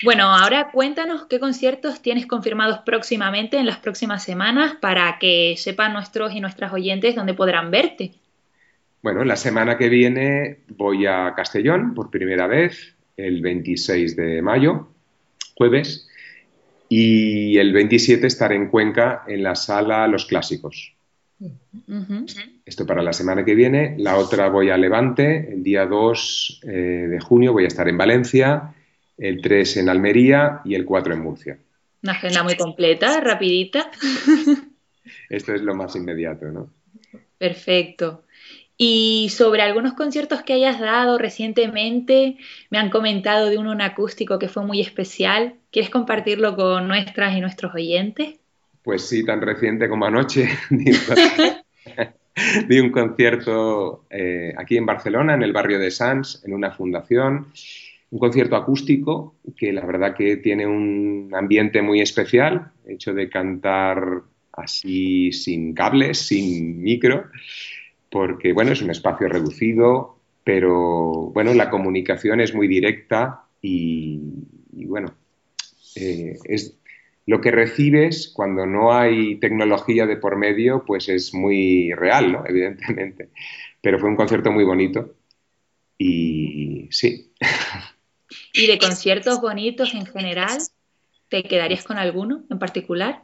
Bueno, 0.03 0.25
ahora 0.25 0.69
cuéntanos 0.71 1.25
qué 1.27 1.39
conciertos 1.39 2.01
tienes 2.01 2.25
confirmados 2.25 2.79
próximamente 2.79 3.57
en 3.57 3.65
las 3.65 3.77
próximas 3.77 4.23
semanas 4.23 4.75
para 4.81 5.17
que 5.19 5.55
sepan 5.57 5.93
nuestros 5.93 6.33
y 6.33 6.41
nuestras 6.41 6.73
oyentes 6.73 7.15
dónde 7.15 7.33
podrán 7.33 7.71
verte. 7.71 8.11
Bueno, 9.01 9.23
la 9.23 9.35
semana 9.35 9.77
que 9.77 9.89
viene 9.89 10.59
voy 10.69 11.05
a 11.05 11.33
Castellón 11.35 11.93
por 11.93 12.09
primera 12.09 12.47
vez, 12.47 12.95
el 13.17 13.41
26 13.41 14.15
de 14.15 14.41
mayo, 14.41 14.87
jueves. 15.55 16.07
Y 16.89 17.57
el 17.57 17.73
27 17.73 18.27
estaré 18.27 18.55
en 18.55 18.69
Cuenca 18.69 19.23
en 19.27 19.43
la 19.43 19.55
sala 19.55 20.07
Los 20.07 20.25
Clásicos. 20.25 20.93
Esto 22.65 22.86
para 22.86 23.04
la 23.04 23.13
semana 23.13 23.43
que 23.43 23.56
viene. 23.56 23.96
La 23.98 24.17
otra 24.17 24.50
voy 24.50 24.69
a 24.69 24.78
Levante. 24.78 25.54
El 25.54 25.63
día 25.63 25.86
2 25.86 26.62
eh, 26.63 26.69
de 26.69 27.19
junio 27.19 27.54
voy 27.54 27.65
a 27.65 27.67
estar 27.67 27.88
en 27.88 27.98
Valencia. 27.98 28.74
El 29.17 29.41
3 29.41 29.78
en 29.78 29.89
Almería 29.89 30.62
y 30.65 30.76
el 30.76 30.86
4 30.86 31.13
en 31.13 31.19
Murcia. 31.22 31.58
Una 32.02 32.13
agenda 32.13 32.43
muy 32.43 32.56
completa, 32.56 33.19
rapidita. 33.22 33.89
Esto 35.30 35.54
es 35.54 35.62
lo 35.62 35.76
más 35.76 35.96
inmediato, 35.96 36.46
¿no? 36.46 36.69
Perfecto. 37.38 38.24
Y 38.78 39.30
sobre 39.30 39.62
algunos 39.62 39.93
conciertos 39.93 40.41
que 40.41 40.54
hayas 40.54 40.80
dado 40.80 41.17
recientemente, 41.17 42.38
me 42.69 42.80
han 42.80 42.89
comentado 42.89 43.50
de 43.50 43.58
uno 43.58 43.72
en 43.72 43.82
acústico 43.82 44.39
que 44.39 44.50
fue 44.50 44.65
muy 44.65 44.82
especial. 44.82 45.56
¿Quieres 45.72 45.91
compartirlo 45.91 46.56
con 46.56 46.88
nuestras 46.88 47.38
y 47.38 47.41
nuestros 47.41 47.74
oyentes? 47.76 48.39
Pues 48.84 49.08
sí, 49.08 49.26
tan 49.26 49.41
reciente 49.41 49.88
como 49.88 50.06
anoche. 50.06 50.50
Di 52.67 52.80
un 52.80 52.91
concierto 52.91 54.06
eh, 54.10 54.54
aquí 54.58 54.78
en 54.78 54.86
Barcelona, 54.86 55.36
en 55.36 55.43
el 55.43 55.54
barrio 55.54 55.80
de 55.80 55.91
Sants, 55.91 56.43
en 56.46 56.54
una 56.54 56.72
fundación. 56.72 57.48
Un 58.12 58.19
concierto 58.19 58.56
acústico 58.56 59.36
que 59.56 59.74
la 59.74 59.86
verdad 59.86 60.15
que 60.15 60.38
tiene 60.38 60.67
un 60.67 61.32
ambiente 61.34 61.82
muy 61.82 62.02
especial, 62.02 62.72
hecho 62.86 63.13
de 63.13 63.30
cantar 63.30 64.22
así 64.52 65.32
sin 65.32 65.74
cables, 65.74 66.19
sin 66.19 66.82
micro 66.82 67.26
porque, 68.13 68.54
bueno, 68.54 68.74
es 68.74 68.82
un 68.84 68.91
espacio 68.91 69.28
reducido, 69.28 70.19
pero, 70.43 71.32
bueno, 71.34 71.52
la 71.56 71.72
comunicación 71.72 72.41
es 72.41 72.54
muy 72.54 72.67
directa 72.67 73.46
y, 73.60 74.19
bueno, 74.72 75.15
eh, 75.96 76.38
es 76.43 76.78
lo 77.25 77.41
que 77.41 77.51
recibes 77.51 78.31
cuando 78.33 78.65
no 78.65 78.93
hay 78.93 79.39
tecnología 79.39 80.05
de 80.05 80.17
por 80.17 80.36
medio, 80.36 80.83
pues 80.86 81.09
es 81.09 81.33
muy 81.33 81.93
real, 81.93 82.31
¿no? 82.31 82.43
Evidentemente. 82.47 83.29
Pero 83.81 83.99
fue 83.99 84.09
un 84.09 84.15
concierto 84.15 84.51
muy 84.51 84.63
bonito 84.63 85.15
y 85.97 86.88
sí. 86.91 87.33
¿Y 88.53 88.67
de 88.67 88.77
conciertos 88.77 89.41
bonitos 89.41 89.93
en 89.93 90.05
general? 90.05 90.57
¿Te 91.29 91.43
quedarías 91.43 91.83
con 91.83 91.97
alguno 91.97 92.43
en 92.49 92.59
particular? 92.59 93.23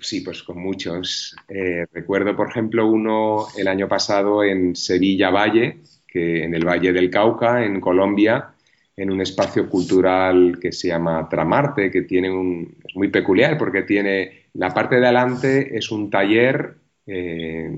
Sí, 0.00 0.20
pues 0.20 0.42
con 0.42 0.58
muchos. 0.58 1.36
Eh, 1.48 1.86
recuerdo, 1.92 2.36
por 2.36 2.50
ejemplo, 2.50 2.86
uno 2.86 3.46
el 3.56 3.68
año 3.68 3.88
pasado 3.88 4.44
en 4.44 4.76
Sevilla 4.76 5.30
Valle, 5.30 5.80
que 6.06 6.44
en 6.44 6.54
el 6.54 6.64
Valle 6.64 6.92
del 6.92 7.10
Cauca, 7.10 7.64
en 7.64 7.80
Colombia, 7.80 8.54
en 8.98 9.10
un 9.12 9.20
espacio 9.20 9.68
cultural 9.70 10.58
que 10.60 10.72
se 10.72 10.88
llama 10.88 11.28
Tramarte, 11.28 11.90
que 11.90 12.02
tiene 12.02 12.30
un 12.30 12.76
es 12.84 12.96
muy 12.96 13.08
peculiar 13.08 13.56
porque 13.56 13.82
tiene 13.82 14.48
la 14.54 14.74
parte 14.74 14.96
de 14.96 15.06
adelante 15.06 15.78
es 15.78 15.92
un 15.92 16.10
taller 16.10 16.74
eh, 17.06 17.70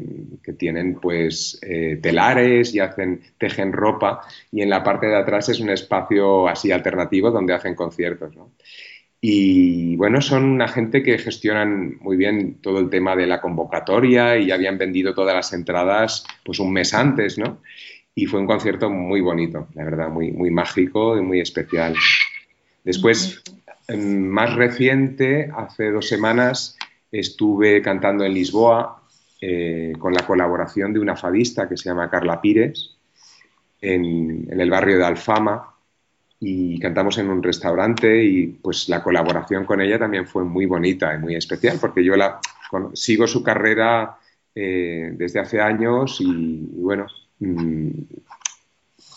que 0.42 0.54
tienen 0.54 0.94
pues 0.94 1.58
eh, 1.62 1.98
telares 2.02 2.74
y 2.74 2.80
hacen 2.80 3.20
tejen 3.36 3.72
ropa 3.72 4.22
y 4.50 4.62
en 4.62 4.70
la 4.70 4.82
parte 4.82 5.08
de 5.08 5.16
atrás 5.16 5.50
es 5.50 5.60
un 5.60 5.68
espacio 5.68 6.48
así 6.48 6.72
alternativo 6.72 7.30
donde 7.30 7.52
hacen 7.52 7.74
conciertos. 7.74 8.34
¿no? 8.34 8.52
Y 9.20 9.96
bueno, 9.96 10.22
son 10.22 10.44
una 10.44 10.68
gente 10.68 11.02
que 11.02 11.18
gestionan 11.18 11.98
muy 12.00 12.16
bien 12.16 12.62
todo 12.62 12.78
el 12.78 12.88
tema 12.88 13.14
de 13.14 13.26
la 13.26 13.42
convocatoria 13.42 14.38
y 14.38 14.50
habían 14.50 14.78
vendido 14.78 15.12
todas 15.12 15.34
las 15.34 15.52
entradas 15.52 16.24
pues 16.42 16.58
un 16.58 16.72
mes 16.72 16.94
antes, 16.94 17.36
¿no? 17.36 17.60
Y 18.14 18.26
fue 18.26 18.40
un 18.40 18.46
concierto 18.46 18.90
muy 18.90 19.20
bonito, 19.20 19.68
la 19.74 19.84
verdad, 19.84 20.08
muy, 20.08 20.32
muy 20.32 20.50
mágico 20.50 21.16
y 21.16 21.22
muy 21.22 21.40
especial. 21.40 21.94
Después, 22.84 23.42
más 23.96 24.54
reciente, 24.54 25.50
hace 25.56 25.90
dos 25.90 26.08
semanas, 26.08 26.76
estuve 27.10 27.82
cantando 27.82 28.24
en 28.24 28.34
Lisboa 28.34 29.02
eh, 29.40 29.92
con 29.98 30.12
la 30.12 30.26
colaboración 30.26 30.92
de 30.92 31.00
una 31.00 31.16
fadista 31.16 31.68
que 31.68 31.76
se 31.76 31.88
llama 31.88 32.10
Carla 32.10 32.40
Pires 32.40 32.96
en, 33.80 34.46
el 34.50 34.70
barrio 34.70 34.98
de 34.98 35.04
Alfama, 35.04 35.74
y 36.42 36.78
cantamos 36.78 37.18
en 37.18 37.28
un 37.28 37.42
restaurante 37.42 38.24
y 38.24 38.46
pues 38.46 38.88
la 38.88 39.02
colaboración 39.02 39.66
con 39.66 39.80
ella 39.80 39.98
también 39.98 40.26
fue 40.26 40.42
muy 40.42 40.64
bonita 40.64 41.14
y 41.14 41.18
muy 41.18 41.34
especial 41.34 41.76
porque 41.78 42.02
yo 42.02 42.16
la 42.16 42.40
sigo 42.94 43.26
su 43.26 43.42
carrera 43.42 44.16
eh, 44.54 45.12
desde 45.16 45.40
hace 45.40 45.60
años 45.60 46.18
y, 46.20 46.66
bueno 46.72 47.06
mm, 47.40 47.90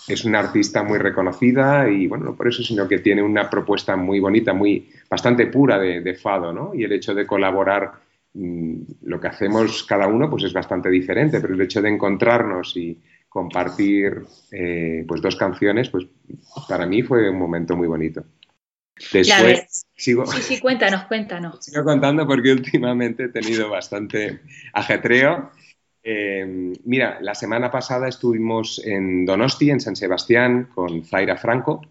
es 0.08 0.26
una 0.26 0.40
artista 0.40 0.84
muy 0.84 0.98
reconocida 0.98 1.90
y 1.90 2.08
bueno 2.08 2.26
no 2.26 2.36
por 2.36 2.48
eso 2.48 2.62
sino 2.62 2.88
que 2.88 3.00
tiene 3.00 3.24
una 3.24 3.50
propuesta 3.50 3.96
muy 3.96 4.20
bonita 4.20 4.54
muy 4.54 4.90
bastante 5.10 5.48
pura 5.48 5.80
de, 5.80 6.16
fado 6.16 6.52
¿no? 6.52 6.74
y 6.76 6.84
el 6.84 6.92
hecho 6.92 7.14
de 7.14 7.26
colaborar 7.26 7.92
mm, 8.34 8.76
lo 9.04 9.22
que 9.22 9.28
hacemos 9.28 9.84
cada 9.84 10.08
uno 10.08 10.30
pues 10.30 10.44
es 10.44 10.54
bastante 10.54 10.90
diferente 10.90 11.40
pero 11.40 11.54
el 11.54 11.62
hecho 11.62 11.82
de 11.82 11.90
encontrarnos 11.90 12.76
y 12.76 13.00
compartir 13.34 14.22
eh, 14.52 15.04
pues 15.08 15.20
dos 15.20 15.36
canciones, 15.36 15.90
pues 15.90 16.06
para 16.70 16.86
mí 16.86 17.02
fue 17.02 17.32
un 17.32 17.40
momento 17.40 17.76
muy 17.76 17.88
bonito. 17.88 18.24
Después 19.12 19.88
sigo. 19.96 20.28
Sí, 20.28 20.42
sí, 20.44 20.60
cuéntanos, 20.60 21.06
cuéntanos. 21.06 21.66
Sigo 21.66 21.84
contando 21.84 22.28
porque 22.28 22.52
últimamente 22.52 23.24
he 23.24 23.30
tenido 23.30 23.72
bastante 23.72 24.42
ajetreo. 24.72 25.50
Eh, 26.04 26.74
mira, 26.84 27.20
la 27.22 27.34
semana 27.34 27.72
pasada 27.72 28.08
estuvimos 28.08 28.82
en 28.84 29.26
Donosti, 29.26 29.70
en 29.70 29.80
San 29.80 29.96
Sebastián, 29.96 30.70
con 30.74 31.04
Zaira 31.06 31.38
Franco, 31.38 31.82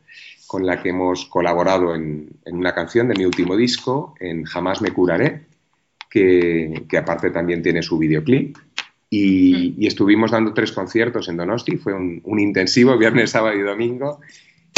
con 0.47 0.67
la 0.67 0.83
que 0.83 0.91
hemos 0.91 1.25
colaborado 1.27 1.95
en, 1.95 2.31
una 2.45 2.75
canción 2.75 3.09
de 3.09 3.15
mi 3.15 3.25
último 3.25 3.57
disco, 3.57 4.15
en 4.21 4.45
Jamás 4.45 4.83
me 4.83 4.91
curaré, 4.91 5.47
que, 6.11 6.85
que 6.89 6.99
aparte 6.99 7.31
también 7.31 7.63
tiene 7.63 7.83
su 7.83 7.97
videoclip. 7.99 8.59
Y, 9.15 9.87
estuvimos 9.87 10.31
dando 10.31 10.55
tres 10.55 10.73
conciertos 10.73 11.29
en 11.29 11.37
Donosti, 11.37 11.77
fue 11.77 11.93
un, 11.93 12.41
intensivo 12.41 12.97
viernes, 12.97 13.31
sábado 13.31 13.55
y 13.55 13.61
domingo, 13.61 14.21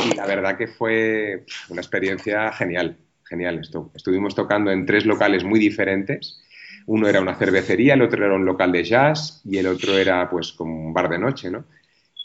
y 0.05 0.17
la 0.17 0.27
verdad 0.27 0.59
que 0.59 0.67
fue 0.67 1.45
una 1.69 1.81
experiencia 1.81 2.51
genial, 2.53 2.97
genial. 3.23 3.61
Esto. 3.61 3.93
Estuvimos 3.95 4.35
tocando 4.35 4.73
en 4.73 4.87
tres 4.87 5.07
locales 5.07 5.45
muy 5.45 5.61
diferentes. 5.61 6.43
Uno 6.87 7.09
era 7.09 7.21
una 7.21 7.35
cervecería, 7.35 7.95
el 7.95 8.03
otro 8.03 8.25
era 8.25 8.35
un 8.35 8.45
local 8.45 8.73
de 8.73 8.85
jazz 8.85 9.41
y 9.45 9.59
el 9.59 9.67
otro 9.67 9.97
era 9.97 10.29
pues 10.29 10.53
como 10.53 10.87
un 10.87 10.93
bar 10.93 11.09
de 11.09 11.19
noche, 11.19 11.51
¿no? 11.51 11.65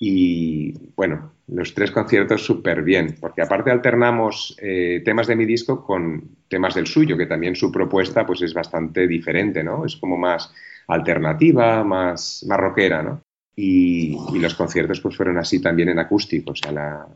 Y 0.02 0.72
bueno, 0.95 1.34
los 1.48 1.74
tres 1.74 1.91
conciertos 1.91 2.45
súper 2.45 2.84
bien, 2.84 3.17
porque 3.19 3.41
aparte 3.41 3.69
alternamos 3.69 4.56
eh, 4.62 5.02
temas 5.04 5.28
de 5.28 5.36
mi 5.36 5.45
disco 5.45 5.84
con 5.84 6.38
temas 6.48 6.76
del 6.76 6.88
suyo, 6.88 7.17
que 7.17 7.26
también 7.26 7.56
su 7.56 7.69
propuesta 7.69 8.26
pues 8.26 8.41
es 8.41 8.54
bastante 8.54 9.08
diferente, 9.08 9.62
¿no? 9.62 9.86
Es 9.86 9.98
como 9.98 10.17
más 10.17 10.54
alternativa, 10.88 11.84
más, 11.84 12.45
más 12.48 12.60
rockera, 12.60 13.04
¿no? 13.04 13.22
Y, 13.56 14.17
los 14.39 14.56
conciertos 14.56 15.02
pues 15.02 15.17
fueron 15.17 15.38
así 15.38 15.62
también 15.62 15.89
en 15.89 16.00
acústico, 16.00 16.52
o 16.52 16.56
sea, 16.56 16.72
la, 16.72 17.08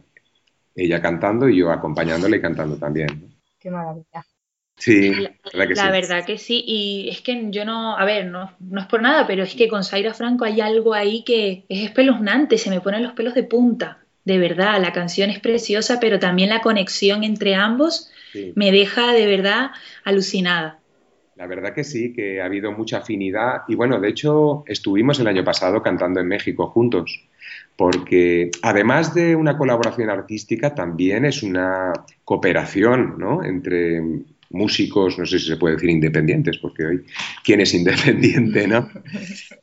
ella 0.76 1.02
cantando 1.02 1.48
y 1.48 1.58
yo 1.58 1.72
acompañándole 1.72 2.38
y 2.38 2.42
cantando 2.42 2.76
también. 2.76 3.34
Qué 3.60 3.72
maravilla. 3.72 4.26
Sí, 4.78 5.12
la, 5.54 5.68
que, 5.68 5.76
la 5.76 5.92
verdad 5.92 6.26
que 6.26 6.38
sí. 6.38 6.64
Y 6.66 7.10
es 7.10 7.22
que 7.22 7.48
yo 7.52 7.64
no, 7.64 7.98
a 7.98 8.04
ver, 8.06 8.26
no, 8.26 8.52
no 8.60 8.82
es 8.82 8.88
por 8.88 9.02
nada, 9.02 9.26
pero 9.28 9.44
es 9.44 9.56
que 9.56 9.68
con 9.68 9.84
Zaira 9.84 10.14
Franco 10.14 10.46
hay 10.46 10.62
algo 10.62 10.94
ahí 10.94 11.24
que 11.24 11.66
es 11.70 11.84
espeluznante, 11.84 12.58
se 12.58 12.70
me 12.70 12.82
ponen 12.82 13.04
los 13.04 13.14
pelos 13.14 13.34
de 13.34 13.44
punta. 13.44 14.00
De 14.26 14.38
verdad, 14.38 14.82
la 14.82 14.94
canción 14.94 15.30
es 15.30 15.40
preciosa, 15.40 16.00
pero 16.00 16.20
también 16.20 16.50
la 16.50 16.62
conexión 16.62 17.24
entre 17.24 17.56
ambos 17.56 18.10
me 18.56 18.72
deja 18.72 19.14
de 19.14 19.28
verdad 19.28 19.72
alucinada. 20.04 20.80
La 21.36 21.48
verdad 21.48 21.74
que 21.74 21.84
sí, 21.84 22.14
que 22.14 22.42
ha 22.42 22.46
habido 22.46 22.72
mucha 22.72 23.00
afinidad 23.00 23.62
y 23.68 23.76
bueno, 23.76 24.00
de 24.00 24.10
hecho 24.10 24.64
estuvimos 24.68 25.20
el 25.20 25.28
año 25.28 25.44
pasado 25.44 25.82
cantando 25.82 26.20
en 26.20 26.28
México 26.28 26.68
juntos, 26.68 27.28
porque 27.76 28.52
además 28.62 29.16
de 29.16 29.36
una 29.36 29.58
colaboración 29.58 30.10
artística 30.10 30.76
también 30.76 31.26
es 31.26 31.42
una 31.42 31.92
cooperación 32.24 33.16
¿no? 33.18 33.44
entre 33.44 34.02
músicos, 34.54 35.18
no 35.18 35.26
sé 35.26 35.40
si 35.40 35.48
se 35.48 35.58
puede 35.58 35.76
decir 35.76 35.90
independientes, 35.90 36.58
porque 36.60 36.86
hoy, 36.86 37.04
¿quién 37.44 37.62
es 37.62 37.74
independiente, 37.74 38.68
no? 38.68 38.90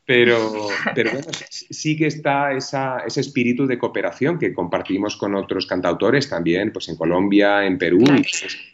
Pero, 0.04 0.68
pero 0.94 1.12
bueno, 1.12 1.28
sí 1.48 1.96
que 1.96 2.06
está 2.06 2.52
ese 2.52 3.20
espíritu 3.20 3.66
de 3.66 3.78
cooperación 3.78 4.38
que 4.38 4.52
compartimos 4.52 5.16
con 5.16 5.34
otros 5.36 5.66
cantautores 5.66 6.28
también, 6.28 6.72
pues 6.72 6.88
en 6.88 6.96
Colombia, 6.96 7.64
en 7.64 7.78
Perú, 7.78 8.04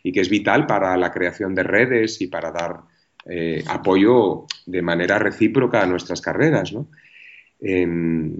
y, 0.02 0.12
que 0.12 0.20
es 0.20 0.28
vital 0.28 0.66
para 0.66 0.96
la 0.96 1.12
creación 1.12 1.54
de 1.54 1.62
redes 1.62 2.20
y 2.22 2.26
para 2.28 2.50
dar 2.50 2.80
eh, 3.26 3.62
apoyo 3.68 4.46
de 4.64 4.82
manera 4.82 5.18
recíproca 5.18 5.82
a 5.82 5.86
nuestras 5.86 6.20
carreras, 6.20 6.72
¿no? 6.72 6.88
Em, 7.60 8.34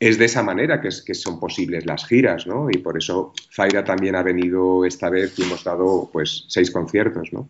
es 0.00 0.18
de 0.18 0.26
esa 0.26 0.42
manera 0.42 0.80
que, 0.80 0.90
son 0.90 1.40
posibles 1.40 1.84
las 1.84 2.06
giras, 2.06 2.46
¿no? 2.46 2.68
Y 2.70 2.78
por 2.78 2.96
eso 2.96 3.32
Zaira 3.52 3.82
también 3.82 4.14
ha 4.14 4.22
venido 4.22 4.84
esta 4.84 5.10
vez 5.10 5.38
y 5.38 5.42
hemos 5.42 5.64
dado 5.64 6.08
pues 6.12 6.44
seis 6.48 6.70
conciertos, 6.70 7.32
¿no? 7.32 7.48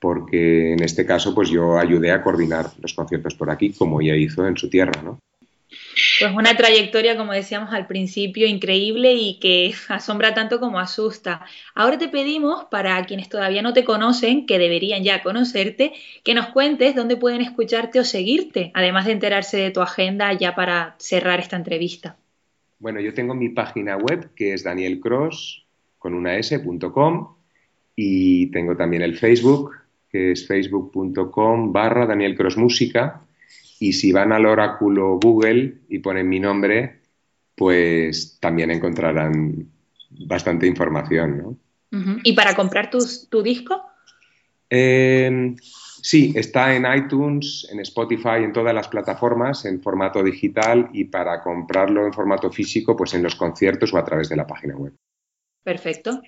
Porque 0.00 0.72
en 0.72 0.82
este 0.82 1.06
caso 1.06 1.34
pues 1.34 1.50
yo 1.50 1.78
ayudé 1.78 2.10
a 2.10 2.22
coordinar 2.22 2.70
los 2.80 2.94
conciertos 2.94 3.34
por 3.34 3.50
aquí 3.50 3.72
como 3.72 4.00
ella 4.00 4.16
hizo 4.16 4.46
en 4.46 4.56
su 4.56 4.68
tierra, 4.68 5.02
¿no? 5.02 5.18
Pues 6.20 6.32
una 6.34 6.56
trayectoria, 6.56 7.16
como 7.16 7.32
decíamos 7.32 7.72
al 7.72 7.86
principio, 7.86 8.46
increíble 8.46 9.14
y 9.14 9.38
que 9.38 9.74
asombra 9.88 10.34
tanto 10.34 10.60
como 10.60 10.78
asusta. 10.78 11.44
Ahora 11.74 11.98
te 11.98 12.08
pedimos, 12.08 12.64
para 12.70 13.02
quienes 13.04 13.28
todavía 13.28 13.62
no 13.62 13.72
te 13.72 13.84
conocen, 13.84 14.46
que 14.46 14.58
deberían 14.58 15.02
ya 15.02 15.22
conocerte, 15.22 15.92
que 16.24 16.34
nos 16.34 16.48
cuentes 16.48 16.94
dónde 16.94 17.16
pueden 17.16 17.40
escucharte 17.40 18.00
o 18.00 18.04
seguirte, 18.04 18.70
además 18.74 19.06
de 19.06 19.12
enterarse 19.12 19.56
de 19.56 19.70
tu 19.70 19.80
agenda 19.80 20.32
ya 20.32 20.54
para 20.54 20.96
cerrar 20.98 21.40
esta 21.40 21.56
entrevista. 21.56 22.16
Bueno, 22.78 23.00
yo 23.00 23.12
tengo 23.12 23.34
mi 23.34 23.48
página 23.48 23.96
web 23.96 24.30
que 24.34 24.54
es 24.54 24.62
danielcross 24.62 25.64
y 27.96 28.46
tengo 28.50 28.76
también 28.76 29.02
el 29.02 29.16
Facebook 29.16 29.72
que 30.10 30.32
es 30.32 30.46
facebook.com 30.46 31.72
barra 31.72 32.06
y 33.80 33.92
si 33.92 34.12
van 34.12 34.32
al 34.32 34.46
oráculo 34.46 35.18
Google 35.22 35.82
y 35.88 35.98
ponen 35.98 36.28
mi 36.28 36.40
nombre, 36.40 37.00
pues 37.54 38.38
también 38.40 38.70
encontrarán 38.70 39.68
bastante 40.10 40.66
información, 40.66 41.38
¿no? 41.38 41.56
¿Y 42.22 42.34
para 42.34 42.54
comprar 42.54 42.90
tu 42.90 43.42
disco? 43.42 43.82
Eh, 44.70 45.54
sí, 46.02 46.32
está 46.36 46.74
en 46.74 46.84
iTunes, 46.94 47.66
en 47.72 47.80
Spotify, 47.80 48.42
en 48.42 48.52
todas 48.52 48.74
las 48.74 48.88
plataformas, 48.88 49.64
en 49.64 49.80
formato 49.80 50.22
digital 50.22 50.90
y 50.92 51.04
para 51.04 51.42
comprarlo 51.42 52.06
en 52.06 52.12
formato 52.12 52.50
físico, 52.50 52.96
pues 52.96 53.14
en 53.14 53.22
los 53.22 53.34
conciertos 53.34 53.92
o 53.94 53.98
a 53.98 54.04
través 54.04 54.28
de 54.28 54.36
la 54.36 54.46
página 54.46 54.76
web. 54.76 54.92
Perfecto. 55.64 56.20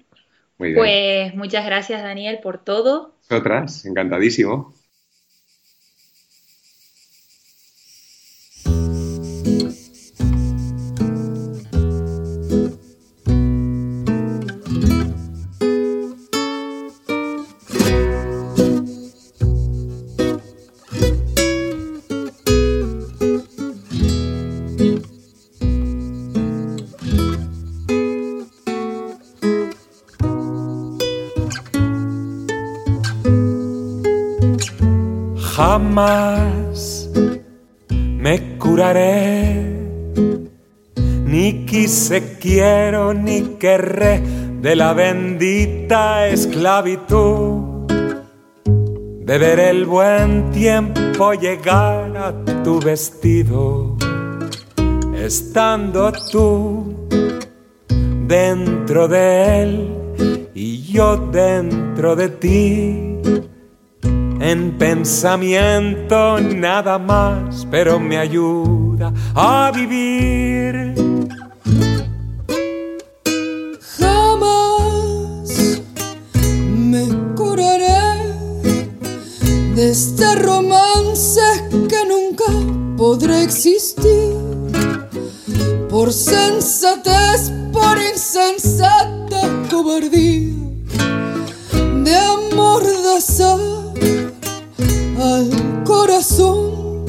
Muy 0.59 0.69
bien. 0.69 0.79
Pues 0.79 1.35
muchas 1.35 1.65
gracias, 1.65 2.03
Daniel, 2.03 2.39
por 2.43 2.65
todo. 2.65 3.17
Otras, 3.31 3.85
encantadísimo. 3.85 4.75
Quise, 42.11 42.39
quiero, 42.41 43.15
ni 43.15 43.57
querré 43.59 44.21
de 44.61 44.75
la 44.75 44.93
bendita 44.93 46.27
esclavitud. 46.29 47.87
De 48.65 49.39
ver 49.39 49.61
el 49.61 49.85
buen 49.85 50.51
tiempo 50.51 51.33
llegar 51.35 52.17
a 52.17 52.63
tu 52.65 52.81
vestido, 52.81 53.97
estando 55.15 56.13
tú 56.33 56.97
dentro 58.27 59.07
de 59.07 59.63
él 59.63 60.49
y 60.53 60.83
yo 60.83 61.17
dentro 61.17 62.17
de 62.17 62.29
ti 62.29 63.21
en 64.41 64.79
pensamiento 64.79 66.41
nada 66.41 66.99
más, 66.99 67.69
pero 67.71 68.01
me 68.01 68.19
ayuda 68.19 69.13
a 69.35 69.71
vivir. 69.73 71.20
Existir. 83.51 84.33
Por 85.89 86.13
sensatez, 86.13 87.51
por 87.73 87.99
insensata 88.01 89.41
cobardía 89.69 90.55
de 92.05 92.17
amor 92.17 92.85
de 92.85 93.17
al 95.31 95.85
corazón 95.85 97.07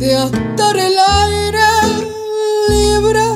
de 0.00 0.16
atar 0.16 0.76
el 0.76 0.96
aire 0.98 1.70
libre 2.68 3.26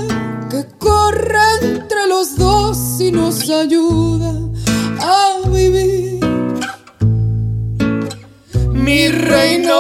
que 0.51 0.66
corre 0.79 1.38
entre 1.62 2.09
los 2.09 2.37
dos 2.37 3.01
y 3.01 3.12
nos 3.12 3.49
ayuda 3.49 4.35
a 5.01 5.49
vivir. 5.49 6.15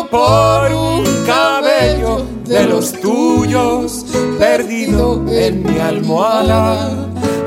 Por 0.04 0.72
un 0.72 1.04
cabello 1.24 2.26
de 2.44 2.66
los 2.66 2.92
tuyos, 3.00 4.04
perdido 4.38 5.24
en 5.28 5.62
mi 5.62 5.78
almohada, 5.78 6.90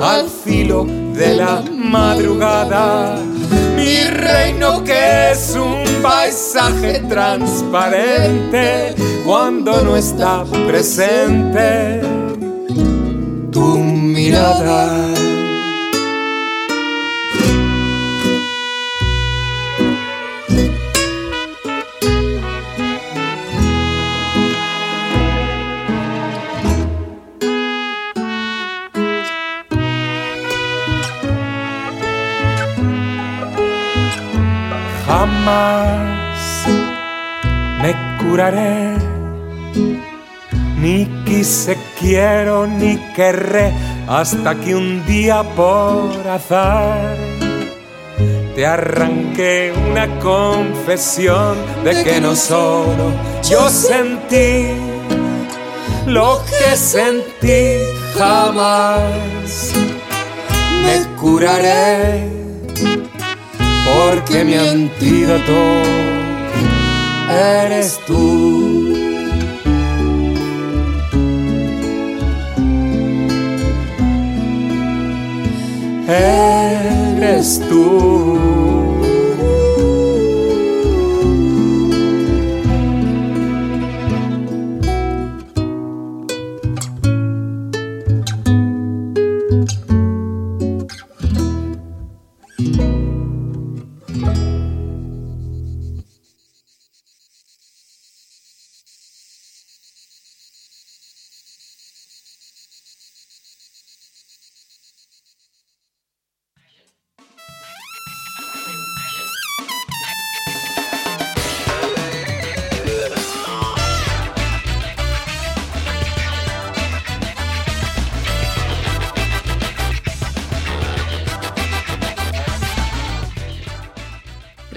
al 0.01 0.27
filo 0.27 0.85
de 1.13 1.35
la 1.35 1.62
madrugada 1.75 3.19
mi 3.79 4.03
reino 4.03 4.83
que 4.83 5.31
es 5.31 5.55
un 5.55 5.83
paisaje 6.01 6.99
transparente 7.07 8.93
cuando 9.25 9.81
no 9.81 9.95
está 9.95 10.43
presente 10.67 12.01
tu 13.51 13.77
mirada. 13.77 15.28
Me 37.81 37.95
curaré. 38.19 38.95
Ni 40.81 41.05
quise, 41.25 41.77
quiero, 41.99 42.65
ni 42.67 42.97
querré, 43.15 43.73
hasta 44.07 44.55
que 44.55 44.75
un 44.75 45.05
día 45.05 45.43
por 45.55 46.27
azar 46.27 47.17
te 48.55 48.65
arranqué 48.65 49.73
una 49.89 50.07
confesión 50.19 51.57
de 51.83 52.03
que 52.03 52.21
no 52.21 52.35
solo 52.35 53.12
yo 53.49 53.69
sentí 53.69 54.67
lo 56.05 56.41
que 56.45 56.75
sentí 56.75 57.77
jamás. 58.17 59.71
Me 60.83 61.15
curaré 61.17 62.29
porque 63.95 64.43
mi 64.43 64.56
antídoto 64.56 65.60
eres 67.30 67.99
tú. 68.06 68.93
Eres 76.08 77.62
tú. 77.69 78.68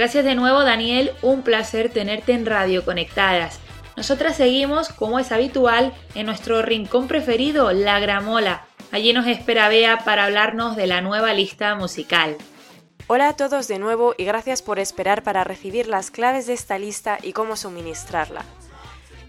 Gracias 0.03 0.25
de 0.25 0.35
nuevo 0.35 0.65
Daniel, 0.65 1.13
un 1.23 1.43
placer 1.43 1.89
tenerte 1.89 2.33
en 2.33 2.45
Radio 2.45 2.85
Conectadas. 2.85 3.61
nosotras 3.97 4.37
seguimos, 4.37 4.89
como 4.89 5.21
es 5.21 5.31
habitual, 5.31 5.93
en 6.17 6.27
nuestro 6.27 6.61
rincón 6.61 7.07
preferido, 7.07 7.71
La 7.71 8.01
Gramola. 8.01 8.67
Allí 8.91 9.13
nos 9.13 9.29
espera 9.29 9.69
Bea 9.69 9.99
para 9.99 10.25
hablarnos 10.25 10.75
de 10.75 10.89
la 10.89 11.03
nueva 11.03 11.33
lista 11.35 11.77
musical. 11.77 12.37
Hola 13.07 13.29
a 13.29 13.37
todos 13.37 13.69
de 13.69 13.79
nuevo 13.79 14.17
y 14.19 14.25
gracias 14.25 14.61
por 14.61 14.81
esperar 14.81 15.23
para 15.23 15.45
recibir 15.45 15.87
las 15.87 16.11
claves 16.11 16.49
de 16.49 16.55
esta 16.55 16.79
lista 16.79 17.19
y 17.23 17.33
cómo 17.33 17.55
suministrarla. 17.55 18.45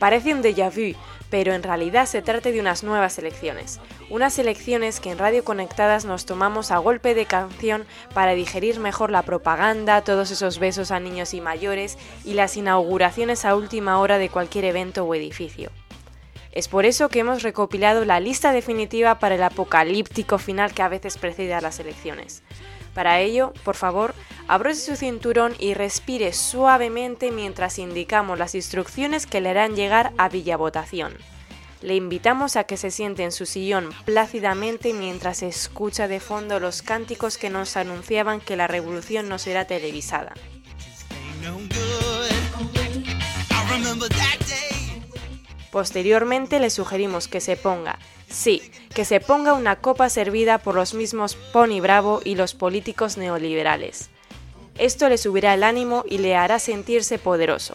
Parece 0.03 0.33
un 0.33 0.41
déjà 0.41 0.69
vu, 0.69 0.97
pero 1.29 1.53
en 1.53 1.63
realidad 1.63 2.07
se 2.07 2.21
trata 2.21 2.51
de 2.51 2.59
unas 2.59 2.83
nuevas 2.83 3.17
elecciones. 3.19 3.79
Unas 4.09 4.37
elecciones 4.37 4.99
que 4.99 5.11
en 5.11 5.17
Radio 5.17 5.45
Conectadas 5.45 6.03
nos 6.03 6.25
tomamos 6.25 6.71
a 6.71 6.77
golpe 6.79 7.15
de 7.15 7.25
canción 7.25 7.85
para 8.13 8.33
digerir 8.33 8.81
mejor 8.81 9.11
la 9.11 9.21
propaganda, 9.21 10.03
todos 10.03 10.29
esos 10.29 10.59
besos 10.59 10.91
a 10.91 10.99
niños 10.99 11.33
y 11.33 11.39
mayores 11.39 11.97
y 12.25 12.33
las 12.33 12.57
inauguraciones 12.57 13.45
a 13.45 13.55
última 13.55 13.97
hora 14.01 14.17
de 14.17 14.27
cualquier 14.27 14.65
evento 14.65 15.05
o 15.05 15.15
edificio. 15.15 15.71
Es 16.51 16.67
por 16.67 16.85
eso 16.85 17.07
que 17.07 17.19
hemos 17.19 17.41
recopilado 17.41 18.03
la 18.03 18.19
lista 18.19 18.51
definitiva 18.51 19.19
para 19.19 19.35
el 19.35 19.43
apocalíptico 19.43 20.37
final 20.37 20.73
que 20.73 20.81
a 20.81 20.89
veces 20.89 21.17
precede 21.17 21.53
a 21.53 21.61
las 21.61 21.79
elecciones. 21.79 22.43
Para 22.93 23.19
ello, 23.19 23.53
por 23.63 23.75
favor, 23.75 24.13
abróchese 24.47 24.91
su 24.91 24.95
cinturón 24.97 25.55
y 25.59 25.73
respire 25.73 26.33
suavemente 26.33 27.31
mientras 27.31 27.79
indicamos 27.79 28.37
las 28.37 28.55
instrucciones 28.55 29.25
que 29.25 29.41
le 29.41 29.49
harán 29.49 29.75
llegar 29.75 30.11
a 30.17 30.29
Villa 30.29 30.57
Votación. 30.57 31.13
Le 31.81 31.95
invitamos 31.95 32.55
a 32.55 32.63
que 32.63 32.77
se 32.77 32.91
siente 32.91 33.23
en 33.23 33.33
su 33.33 33.45
sillón 33.45 33.89
plácidamente 34.05 34.93
mientras 34.93 35.43
escucha 35.43 36.07
de 36.07 36.21
fondo 36.21 36.61
los 36.61 36.81
cánticos 36.81 37.37
que 37.37 37.49
nos 37.49 37.75
anunciaban 37.75 38.39
que 38.39 38.55
la 38.55 38.67
revolución 38.67 39.27
no 39.27 39.37
será 39.37 39.65
televisada. 39.65 40.33
Posteriormente 45.73 46.59
le 46.59 46.69
sugerimos 46.69 47.27
que 47.27 47.41
se 47.41 47.57
ponga, 47.57 47.97
sí, 48.29 48.61
que 48.93 49.05
se 49.05 49.19
ponga 49.19 49.53
una 49.53 49.77
copa 49.77 50.07
servida 50.07 50.59
por 50.59 50.75
los 50.75 50.93
mismos 50.93 51.33
Pony 51.33 51.81
Bravo 51.81 52.21
y 52.23 52.35
los 52.35 52.53
políticos 52.53 53.17
neoliberales. 53.17 54.11
Esto 54.77 55.09
le 55.09 55.17
subirá 55.17 55.55
el 55.55 55.63
ánimo 55.63 56.03
y 56.07 56.19
le 56.19 56.35
hará 56.35 56.59
sentirse 56.59 57.17
poderoso. 57.17 57.73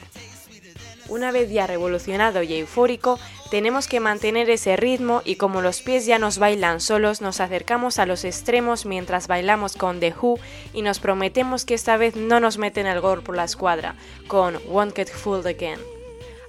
Una 1.08 1.32
vez 1.32 1.50
ya 1.50 1.66
revolucionado 1.66 2.44
y 2.44 2.54
eufórico, 2.54 3.18
tenemos 3.50 3.88
que 3.88 3.98
mantener 3.98 4.48
ese 4.48 4.76
ritmo 4.76 5.22
y 5.24 5.34
como 5.34 5.60
los 5.60 5.82
pies 5.82 6.06
ya 6.06 6.20
nos 6.20 6.38
bailan 6.38 6.80
solos, 6.80 7.20
nos 7.20 7.40
acercamos 7.40 7.98
a 7.98 8.06
los 8.06 8.24
extremos 8.24 8.86
mientras 8.86 9.26
bailamos 9.26 9.74
con 9.74 9.98
The 9.98 10.14
Who 10.14 10.38
y 10.72 10.82
nos 10.82 11.00
prometemos 11.00 11.64
que 11.64 11.74
esta 11.74 11.96
vez 11.96 12.14
no 12.14 12.38
nos 12.38 12.58
meten 12.58 12.86
el 12.86 13.00
gol 13.00 13.24
por 13.24 13.34
la 13.34 13.42
escuadra, 13.42 13.96
con 14.28 14.56
Won't 14.68 14.94
Get 14.94 15.08
Fooled 15.08 15.48
Again. 15.48 15.97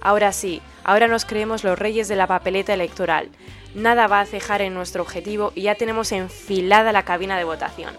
Ahora 0.00 0.32
sí, 0.32 0.62
ahora 0.84 1.08
nos 1.08 1.24
creemos 1.24 1.64
los 1.64 1.78
reyes 1.78 2.08
de 2.08 2.16
la 2.16 2.26
papeleta 2.26 2.72
electoral. 2.72 3.28
Nada 3.74 4.06
va 4.06 4.20
a 4.20 4.26
cejar 4.26 4.62
en 4.62 4.74
nuestro 4.74 5.02
objetivo 5.02 5.52
y 5.54 5.62
ya 5.62 5.74
tenemos 5.74 6.12
enfilada 6.12 6.92
la 6.92 7.04
cabina 7.04 7.36
de 7.38 7.44
votación. 7.44 7.94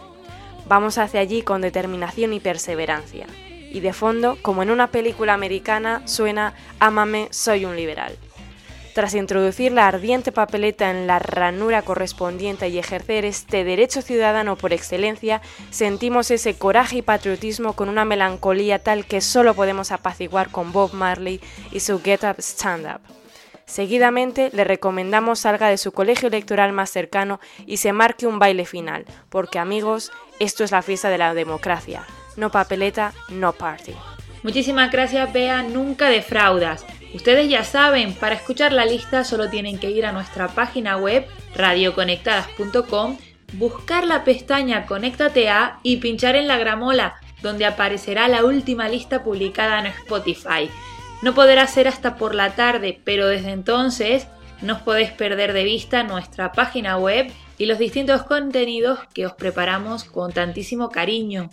Vamos 0.67 0.97
hacia 0.97 1.19
allí 1.19 1.41
con 1.41 1.61
determinación 1.61 2.33
y 2.33 2.39
perseverancia. 2.39 3.27
Y 3.71 3.79
de 3.79 3.93
fondo, 3.93 4.37
como 4.41 4.63
en 4.63 4.71
una 4.71 4.87
película 4.87 5.33
americana, 5.33 6.01
suena 6.05 6.53
Ámame, 6.79 7.27
soy 7.31 7.65
un 7.65 7.75
liberal. 7.75 8.17
Tras 8.93 9.15
introducir 9.15 9.71
la 9.71 9.87
ardiente 9.87 10.33
papeleta 10.33 10.91
en 10.91 11.07
la 11.07 11.17
ranura 11.19 11.81
correspondiente 11.81 12.67
y 12.67 12.77
ejercer 12.77 13.23
este 13.23 13.63
derecho 13.63 14.01
ciudadano 14.01 14.57
por 14.57 14.73
excelencia, 14.73 15.41
sentimos 15.69 16.29
ese 16.29 16.55
coraje 16.55 16.97
y 16.97 17.01
patriotismo 17.01 17.73
con 17.73 17.87
una 17.87 18.03
melancolía 18.03 18.79
tal 18.79 19.05
que 19.05 19.21
solo 19.21 19.53
podemos 19.53 19.93
apaciguar 19.93 20.49
con 20.51 20.73
Bob 20.73 20.93
Marley 20.93 21.39
y 21.71 21.79
su 21.79 22.01
Get 22.01 22.23
Up 22.23 22.39
Stand 22.39 22.85
Up. 22.85 23.01
Seguidamente 23.65 24.49
le 24.51 24.65
recomendamos 24.65 25.39
salga 25.39 25.69
de 25.69 25.77
su 25.77 25.93
colegio 25.93 26.27
electoral 26.27 26.73
más 26.73 26.89
cercano 26.89 27.39
y 27.65 27.77
se 27.77 27.93
marque 27.93 28.27
un 28.27 28.39
baile 28.39 28.65
final, 28.65 29.05
porque 29.29 29.59
amigos, 29.59 30.11
esto 30.41 30.65
es 30.65 30.71
la 30.71 30.81
fiesta 30.81 31.07
de 31.07 31.17
la 31.17 31.33
democracia. 31.33 32.03
No 32.35 32.51
papeleta, 32.51 33.13
no 33.29 33.53
party. 33.53 33.93
Muchísimas 34.43 34.91
gracias, 34.91 35.31
Bea, 35.31 35.63
nunca 35.63 36.09
defraudas. 36.09 36.85
Ustedes 37.13 37.49
ya 37.49 37.63
saben, 37.63 38.13
para 38.13 38.35
escuchar 38.35 38.71
la 38.71 38.85
lista 38.85 39.23
solo 39.23 39.49
tienen 39.49 39.77
que 39.77 39.91
ir 39.91 40.05
a 40.05 40.13
nuestra 40.13 40.47
página 40.49 40.97
web 40.97 41.27
radioconectadas.com, 41.55 43.17
buscar 43.53 44.07
la 44.07 44.23
pestaña 44.23 44.85
Conéctate 44.85 45.49
a 45.49 45.79
y 45.83 45.97
pinchar 45.97 46.35
en 46.35 46.47
la 46.47 46.57
gramola, 46.57 47.15
donde 47.41 47.65
aparecerá 47.65 48.27
la 48.27 48.45
última 48.45 48.87
lista 48.87 49.23
publicada 49.23 49.79
en 49.79 49.87
Spotify. 49.87 50.69
No 51.21 51.33
podrá 51.33 51.67
ser 51.67 51.87
hasta 51.87 52.15
por 52.15 52.33
la 52.33 52.55
tarde, 52.55 53.01
pero 53.03 53.27
desde 53.27 53.51
entonces 53.51 54.27
no 54.61 54.75
os 54.75 54.81
podéis 54.81 55.11
perder 55.11 55.53
de 55.53 55.63
vista 55.63 56.03
nuestra 56.03 56.51
página 56.51 56.97
web 56.97 57.31
y 57.57 57.65
los 57.65 57.77
distintos 57.77 58.23
contenidos 58.23 58.99
que 59.13 59.25
os 59.25 59.33
preparamos 59.33 60.03
con 60.03 60.31
tantísimo 60.31 60.89
cariño. 60.89 61.49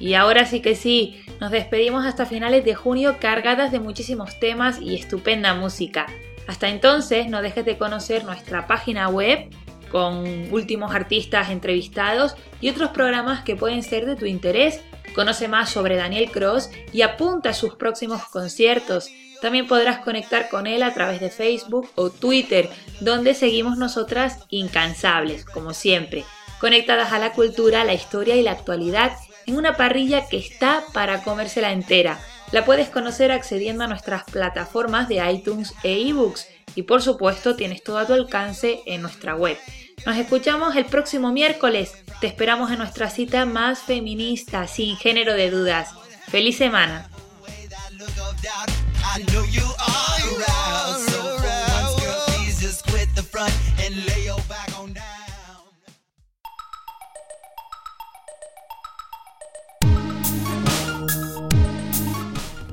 Y 0.00 0.14
ahora 0.14 0.46
sí 0.46 0.60
que 0.60 0.74
sí, 0.74 1.22
nos 1.40 1.50
despedimos 1.50 2.06
hasta 2.06 2.26
finales 2.26 2.64
de 2.64 2.74
junio 2.74 3.18
cargadas 3.20 3.70
de 3.70 3.80
muchísimos 3.80 4.40
temas 4.40 4.80
y 4.80 4.94
estupenda 4.96 5.54
música. 5.54 6.06
Hasta 6.48 6.68
entonces, 6.68 7.28
no 7.28 7.42
dejes 7.42 7.66
de 7.66 7.78
conocer 7.78 8.24
nuestra 8.24 8.66
página 8.66 9.08
web 9.08 9.50
con 9.90 10.52
últimos 10.52 10.94
artistas 10.94 11.50
entrevistados 11.50 12.34
y 12.60 12.70
otros 12.70 12.90
programas 12.90 13.44
que 13.44 13.56
pueden 13.56 13.82
ser 13.82 14.06
de 14.06 14.16
tu 14.16 14.24
interés. 14.24 14.80
Conoce 15.14 15.48
más 15.48 15.68
sobre 15.68 15.96
Daniel 15.96 16.30
Cross 16.30 16.70
y 16.92 17.02
apunta 17.02 17.50
a 17.50 17.54
sus 17.54 17.74
próximos 17.74 18.24
conciertos. 18.24 19.10
También 19.42 19.66
podrás 19.66 19.98
conectar 19.98 20.48
con 20.48 20.66
él 20.66 20.82
a 20.82 20.94
través 20.94 21.20
de 21.20 21.30
Facebook 21.30 21.90
o 21.94 22.10
Twitter, 22.10 22.68
donde 23.00 23.34
seguimos 23.34 23.76
nosotras 23.76 24.38
incansables, 24.48 25.44
como 25.44 25.74
siempre, 25.74 26.24
conectadas 26.58 27.12
a 27.12 27.18
la 27.18 27.32
cultura, 27.32 27.84
la 27.84 27.94
historia 27.94 28.36
y 28.36 28.42
la 28.42 28.52
actualidad 28.52 29.12
en 29.50 29.56
una 29.56 29.76
parrilla 29.76 30.28
que 30.28 30.38
está 30.38 30.84
para 30.92 31.24
comérsela 31.24 31.72
entera. 31.72 32.20
La 32.52 32.64
puedes 32.64 32.88
conocer 32.88 33.32
accediendo 33.32 33.82
a 33.82 33.88
nuestras 33.88 34.22
plataformas 34.24 35.08
de 35.08 35.16
iTunes 35.28 35.74
e 35.82 36.08
ebooks 36.08 36.46
y 36.76 36.84
por 36.84 37.02
supuesto 37.02 37.56
tienes 37.56 37.82
todo 37.82 37.98
a 37.98 38.06
tu 38.06 38.12
alcance 38.12 38.80
en 38.86 39.02
nuestra 39.02 39.34
web. 39.34 39.58
Nos 40.06 40.16
escuchamos 40.16 40.76
el 40.76 40.86
próximo 40.86 41.32
miércoles. 41.32 41.92
Te 42.20 42.28
esperamos 42.28 42.70
en 42.70 42.78
nuestra 42.78 43.10
cita 43.10 43.44
más 43.44 43.80
feminista, 43.80 44.68
sin 44.68 44.96
género 44.96 45.34
de 45.34 45.50
dudas. 45.50 45.90
¡Feliz 46.30 46.56
semana! 46.56 47.10